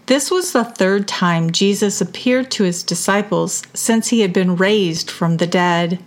This 0.06 0.30
was 0.32 0.52
the 0.52 0.64
third 0.64 1.08
time 1.08 1.52
Jesus 1.52 2.02
appeared 2.02 2.52
to 2.52 2.64
his 2.64 2.84
disciples 2.84 3.64
since 3.74 4.10
he 4.10 4.22
had 4.22 4.34
been 4.34 4.56
raised 4.56 5.10
from 5.10 5.38
the 5.38 5.48
dead. 5.48 6.00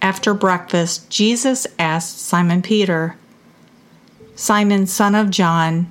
After 0.00 0.34
breakfast, 0.34 1.10
Jesus 1.10 1.66
asked 1.78 2.20
Simon 2.20 2.62
Peter, 2.62 3.16
Simon, 4.36 4.86
son 4.86 5.16
of 5.16 5.30
John, 5.30 5.90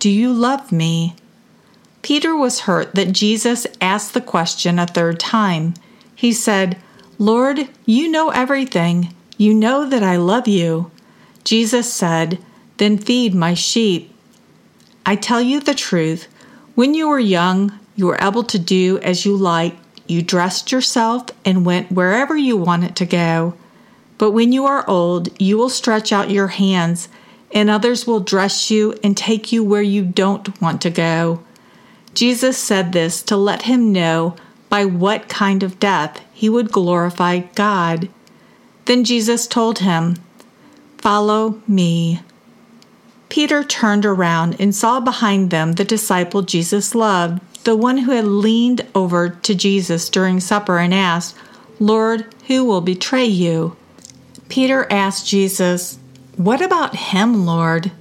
do 0.00 0.08
you 0.08 0.32
love 0.32 0.72
me? 0.72 1.14
Peter 2.00 2.34
was 2.34 2.60
hurt 2.60 2.94
that 2.94 3.12
Jesus 3.12 3.66
asked 3.82 4.14
the 4.14 4.20
question 4.22 4.78
a 4.78 4.86
third 4.86 5.20
time. 5.20 5.74
He 6.16 6.32
said, 6.32 6.78
Lord, 7.18 7.68
you 7.84 8.08
know 8.08 8.30
everything. 8.30 9.14
You 9.36 9.52
know 9.52 9.86
that 9.88 10.02
I 10.02 10.16
love 10.16 10.48
you. 10.48 10.90
Jesus 11.44 11.92
said, 11.92 12.38
Then 12.78 12.96
feed 12.96 13.34
my 13.34 13.52
sheep. 13.52 14.12
I 15.04 15.16
tell 15.16 15.42
you 15.42 15.60
the 15.60 15.74
truth. 15.74 16.28
When 16.74 16.94
you 16.94 17.08
were 17.08 17.18
young, 17.18 17.78
you 17.94 18.06
were 18.06 18.18
able 18.22 18.44
to 18.44 18.58
do 18.58 18.98
as 19.00 19.26
you 19.26 19.36
liked. 19.36 19.76
You 20.06 20.22
dressed 20.22 20.72
yourself 20.72 21.26
and 21.44 21.66
went 21.66 21.92
wherever 21.92 22.34
you 22.34 22.56
wanted 22.56 22.96
to 22.96 23.06
go. 23.06 23.54
But 24.16 24.30
when 24.30 24.52
you 24.52 24.64
are 24.64 24.88
old, 24.88 25.28
you 25.40 25.58
will 25.58 25.68
stretch 25.68 26.10
out 26.10 26.30
your 26.30 26.48
hands, 26.48 27.08
and 27.52 27.68
others 27.68 28.06
will 28.06 28.20
dress 28.20 28.70
you 28.70 28.98
and 29.02 29.16
take 29.16 29.52
you 29.52 29.64
where 29.64 29.82
you 29.82 30.04
don't 30.04 30.60
want 30.60 30.80
to 30.82 30.90
go. 30.90 31.42
Jesus 32.14 32.58
said 32.58 32.92
this 32.92 33.22
to 33.22 33.36
let 33.36 33.62
him 33.62 33.92
know 33.92 34.36
by 34.68 34.84
what 34.84 35.28
kind 35.28 35.62
of 35.62 35.80
death 35.80 36.20
he 36.32 36.48
would 36.48 36.72
glorify 36.72 37.40
God. 37.54 38.08
Then 38.86 39.04
Jesus 39.04 39.46
told 39.46 39.80
him, 39.80 40.16
Follow 40.98 41.60
me. 41.66 42.20
Peter 43.28 43.62
turned 43.62 44.04
around 44.04 44.60
and 44.60 44.74
saw 44.74 45.00
behind 45.00 45.50
them 45.50 45.74
the 45.74 45.84
disciple 45.84 46.42
Jesus 46.42 46.94
loved, 46.94 47.40
the 47.64 47.76
one 47.76 47.98
who 47.98 48.10
had 48.10 48.24
leaned 48.24 48.86
over 48.94 49.28
to 49.28 49.54
Jesus 49.54 50.08
during 50.08 50.40
supper 50.40 50.78
and 50.78 50.92
asked, 50.92 51.36
Lord, 51.78 52.26
who 52.48 52.64
will 52.64 52.80
betray 52.80 53.24
you? 53.24 53.76
Peter 54.48 54.86
asked 54.90 55.28
Jesus, 55.28 55.99
What 56.40 56.62
about 56.62 56.96
him, 56.96 57.44
Lord? 57.44 57.92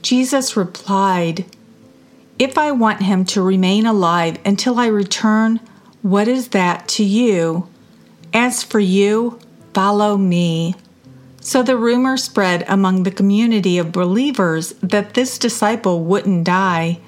Jesus 0.00 0.56
replied, 0.56 1.44
If 2.38 2.56
I 2.56 2.70
want 2.70 3.02
him 3.02 3.24
to 3.24 3.42
remain 3.42 3.84
alive 3.84 4.38
until 4.44 4.78
I 4.78 4.86
return, 4.86 5.58
what 6.00 6.28
is 6.28 6.50
that 6.50 6.86
to 6.90 7.02
you? 7.02 7.68
As 8.32 8.62
for 8.62 8.78
you, 8.78 9.40
follow 9.74 10.16
me. 10.16 10.76
So 11.40 11.64
the 11.64 11.76
rumor 11.76 12.16
spread 12.16 12.64
among 12.68 13.02
the 13.02 13.10
community 13.10 13.76
of 13.76 13.90
believers 13.90 14.74
that 14.74 15.14
this 15.14 15.36
disciple 15.36 16.04
wouldn't 16.04 16.44
die. 16.44 17.00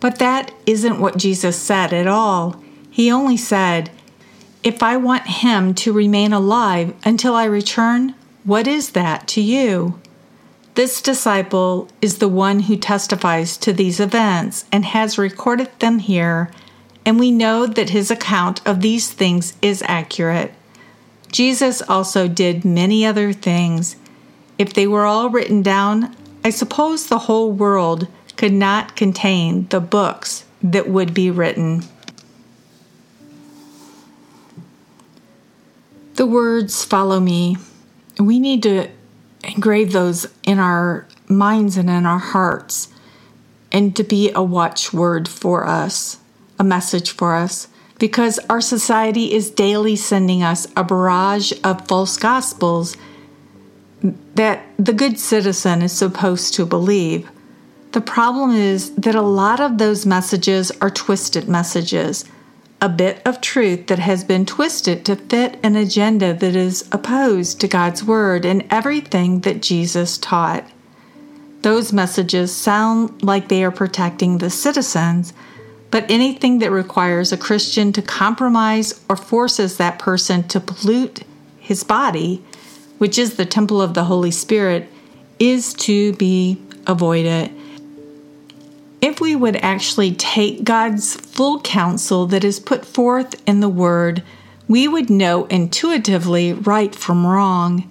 But 0.00 0.18
that 0.20 0.54
isn't 0.64 1.00
what 1.00 1.18
Jesus 1.18 1.60
said 1.60 1.92
at 1.92 2.06
all. 2.06 2.56
He 2.90 3.12
only 3.12 3.36
said, 3.36 3.90
If 4.64 4.82
I 4.82 4.96
want 4.96 5.26
him 5.26 5.74
to 5.74 5.92
remain 5.92 6.32
alive 6.32 6.94
until 7.04 7.34
I 7.34 7.44
return, 7.44 8.14
what 8.44 8.66
is 8.66 8.90
that 8.90 9.28
to 9.28 9.40
you? 9.40 10.00
This 10.74 11.02
disciple 11.02 11.88
is 12.00 12.18
the 12.18 12.28
one 12.28 12.60
who 12.60 12.76
testifies 12.76 13.56
to 13.58 13.72
these 13.72 14.00
events 14.00 14.64
and 14.72 14.84
has 14.86 15.18
recorded 15.18 15.70
them 15.78 15.98
here, 15.98 16.50
and 17.04 17.18
we 17.18 17.30
know 17.30 17.66
that 17.66 17.90
his 17.90 18.10
account 18.10 18.66
of 18.66 18.80
these 18.80 19.10
things 19.10 19.54
is 19.60 19.82
accurate. 19.86 20.52
Jesus 21.30 21.82
also 21.82 22.26
did 22.26 22.64
many 22.64 23.04
other 23.04 23.32
things. 23.32 23.96
If 24.58 24.72
they 24.72 24.86
were 24.86 25.04
all 25.04 25.30
written 25.30 25.62
down, 25.62 26.16
I 26.44 26.50
suppose 26.50 27.06
the 27.06 27.18
whole 27.18 27.52
world 27.52 28.08
could 28.36 28.52
not 28.52 28.96
contain 28.96 29.68
the 29.68 29.80
books 29.80 30.44
that 30.62 30.88
would 30.88 31.12
be 31.14 31.30
written. 31.30 31.84
The 36.14 36.26
words 36.26 36.84
follow 36.84 37.20
me. 37.20 37.56
We 38.18 38.38
need 38.38 38.62
to 38.64 38.88
engrave 39.44 39.92
those 39.92 40.26
in 40.42 40.58
our 40.58 41.06
minds 41.28 41.76
and 41.76 41.88
in 41.90 42.06
our 42.06 42.18
hearts 42.18 42.88
and 43.70 43.96
to 43.96 44.04
be 44.04 44.30
a 44.34 44.42
watchword 44.42 45.28
for 45.28 45.66
us. 45.66 46.18
a 46.58 46.64
message 46.64 47.10
for 47.10 47.34
us 47.34 47.66
because 47.98 48.38
our 48.48 48.60
society 48.60 49.32
is 49.32 49.50
daily 49.50 49.96
sending 49.96 50.42
us 50.42 50.66
a 50.76 50.84
barrage 50.84 51.52
of 51.64 51.86
false 51.88 52.16
gospels 52.16 52.96
that 54.34 54.64
the 54.78 54.92
good 54.92 55.18
citizen 55.18 55.82
is 55.82 55.92
supposed 55.92 56.54
to 56.54 56.64
believe. 56.66 57.28
The 57.92 58.00
problem 58.00 58.52
is 58.52 58.94
that 58.94 59.14
a 59.14 59.22
lot 59.22 59.60
of 59.60 59.78
those 59.78 60.06
messages 60.06 60.70
are 60.80 60.90
twisted 60.90 61.48
messages, 61.48 62.24
a 62.82 62.88
bit 62.88 63.22
of 63.24 63.40
truth 63.40 63.86
that 63.86 64.00
has 64.00 64.24
been 64.24 64.44
twisted 64.44 65.04
to 65.06 65.14
fit 65.14 65.56
an 65.62 65.76
agenda 65.76 66.34
that 66.34 66.56
is 66.56 66.86
opposed 66.90 67.60
to 67.60 67.68
God's 67.68 68.02
Word 68.02 68.44
and 68.44 68.66
everything 68.70 69.42
that 69.42 69.62
Jesus 69.62 70.18
taught. 70.18 70.68
Those 71.60 71.92
messages 71.92 72.52
sound 72.52 73.22
like 73.22 73.46
they 73.46 73.62
are 73.62 73.70
protecting 73.70 74.38
the 74.38 74.50
citizens, 74.50 75.32
but 75.92 76.10
anything 76.10 76.58
that 76.58 76.72
requires 76.72 77.30
a 77.30 77.36
Christian 77.36 77.92
to 77.92 78.02
compromise 78.02 79.00
or 79.08 79.14
forces 79.14 79.76
that 79.76 80.00
person 80.00 80.42
to 80.48 80.58
pollute 80.58 81.22
his 81.60 81.84
body, 81.84 82.44
which 82.98 83.16
is 83.16 83.36
the 83.36 83.46
temple 83.46 83.80
of 83.80 83.94
the 83.94 84.04
Holy 84.04 84.32
Spirit, 84.32 84.90
is 85.38 85.72
to 85.74 86.14
be 86.14 86.60
avoided. 86.88 87.52
If 89.02 89.20
we 89.20 89.34
would 89.34 89.56
actually 89.56 90.14
take 90.14 90.62
God's 90.62 91.16
full 91.16 91.60
counsel 91.60 92.26
that 92.28 92.44
is 92.44 92.60
put 92.60 92.86
forth 92.86 93.34
in 93.48 93.58
the 93.58 93.68
Word, 93.68 94.22
we 94.68 94.86
would 94.86 95.10
know 95.10 95.46
intuitively 95.46 96.52
right 96.52 96.94
from 96.94 97.26
wrong. 97.26 97.90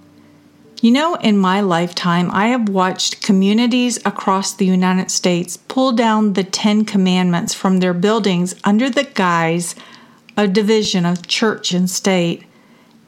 You 0.82 0.92
know, 0.92 1.16
in 1.16 1.38
my 1.38 1.60
lifetime, 1.60 2.32
I 2.32 2.48
have 2.48 2.70
watched 2.70 3.22
communities 3.22 4.00
across 4.06 4.54
the 4.54 4.66
United 4.66 5.12
States 5.12 5.58
pull 5.58 5.92
down 5.92 6.32
the 6.32 6.46
Ten 6.46 6.86
Commandments 6.86 7.54
from 7.54 7.82
their 7.82 7.94
buildings 7.94 8.56
under 8.64 8.90
the 8.90 9.04
guise 9.04 9.76
of 10.38 10.54
division 10.54 11.06
of 11.06 11.28
church 11.28 11.74
and 11.74 11.90
state. 11.90 12.46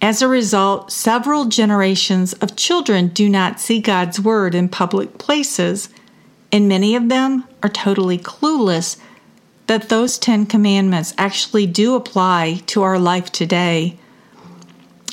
As 0.01 0.21
a 0.21 0.27
result, 0.27 0.91
several 0.91 1.45
generations 1.45 2.33
of 2.33 2.57
children 2.57 3.07
do 3.07 3.29
not 3.29 3.61
see 3.61 3.79
God's 3.79 4.19
Word 4.19 4.53
in 4.53 4.67
public 4.67 5.17
places, 5.17 5.87
and 6.53 6.69
many 6.69 6.95
of 6.95 7.09
them 7.09 7.45
are 7.63 7.69
totally 7.69 8.19
clueless 8.19 8.97
that 9.65 9.89
those 9.89 10.19
Ten 10.19 10.45
Commandments 10.45 11.15
actually 11.17 11.65
do 11.65 11.95
apply 11.95 12.61
to 12.67 12.83
our 12.83 12.99
life 12.99 13.31
today. 13.31 13.97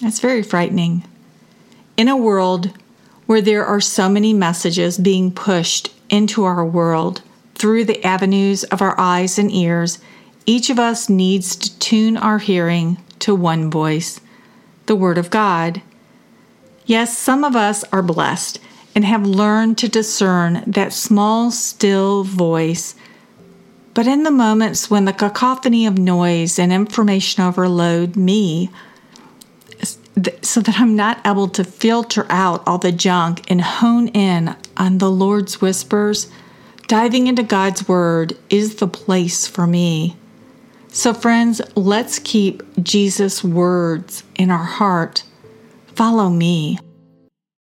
That's 0.03 0.21
very 0.21 0.43
frightening. 0.43 1.03
In 1.97 2.09
a 2.09 2.17
world 2.17 2.77
where 3.25 3.41
there 3.41 3.65
are 3.65 3.81
so 3.81 4.09
many 4.09 4.35
messages 4.35 4.99
being 4.99 5.33
pushed 5.33 5.95
into 6.11 6.45
our 6.45 6.65
world 6.65 7.23
through 7.55 7.87
the 7.87 8.05
avenues 8.05 8.65
of 8.65 8.83
our 8.83 8.99
eyes 9.01 9.39
and 9.39 9.51
ears, 9.51 9.99
each 10.45 10.69
of 10.69 10.79
us 10.79 11.09
needs 11.09 11.57
to 11.57 11.79
tune 11.79 12.19
our 12.19 12.39
hearing 12.39 12.99
to 13.21 13.35
one 13.35 13.71
voice 13.71 14.21
the 14.87 14.97
Word 14.97 15.17
of 15.17 15.31
God. 15.31 15.81
Yes, 16.85 17.17
some 17.17 17.45
of 17.45 17.57
us 17.57 17.83
are 17.93 18.03
blessed 18.03 18.59
and 19.01 19.07
have 19.07 19.25
learned 19.25 19.79
to 19.79 19.89
discern 19.89 20.63
that 20.67 20.93
small, 20.93 21.51
still 21.51 22.23
voice. 22.23 22.95
But 23.95 24.07
in 24.07 24.25
the 24.25 24.31
moments 24.31 24.91
when 24.91 25.07
the 25.07 25.15
cacophony 25.15 25.87
of 25.87 25.97
noise 25.97 26.59
and 26.59 26.71
information 26.71 27.43
overload 27.43 28.15
me, 28.15 28.69
so 30.43 30.61
that 30.61 30.79
I'm 30.79 30.97
not 30.97 31.27
able 31.27 31.49
to 31.49 31.65
filter 31.65 32.27
out 32.29 32.63
all 32.67 32.77
the 32.77 32.93
junk 32.93 33.51
and 33.51 33.63
hone 33.63 34.09
in 34.09 34.55
on 34.77 34.99
the 34.99 35.11
Lord's 35.11 35.63
whispers, 35.63 36.31
diving 36.87 37.27
into 37.27 37.43
God's 37.43 37.89
Word 37.89 38.37
is 38.51 38.75
the 38.77 38.87
place 38.87 39.47
for 39.47 39.67
me. 39.67 40.15
So, 40.89 41.15
friends, 41.15 41.63
let's 41.75 42.19
keep 42.19 42.63
Jesus' 42.83 43.43
words 43.43 44.25
in 44.35 44.51
our 44.51 44.59
heart. 44.59 45.23
Follow 45.95 46.29
me. 46.29 46.79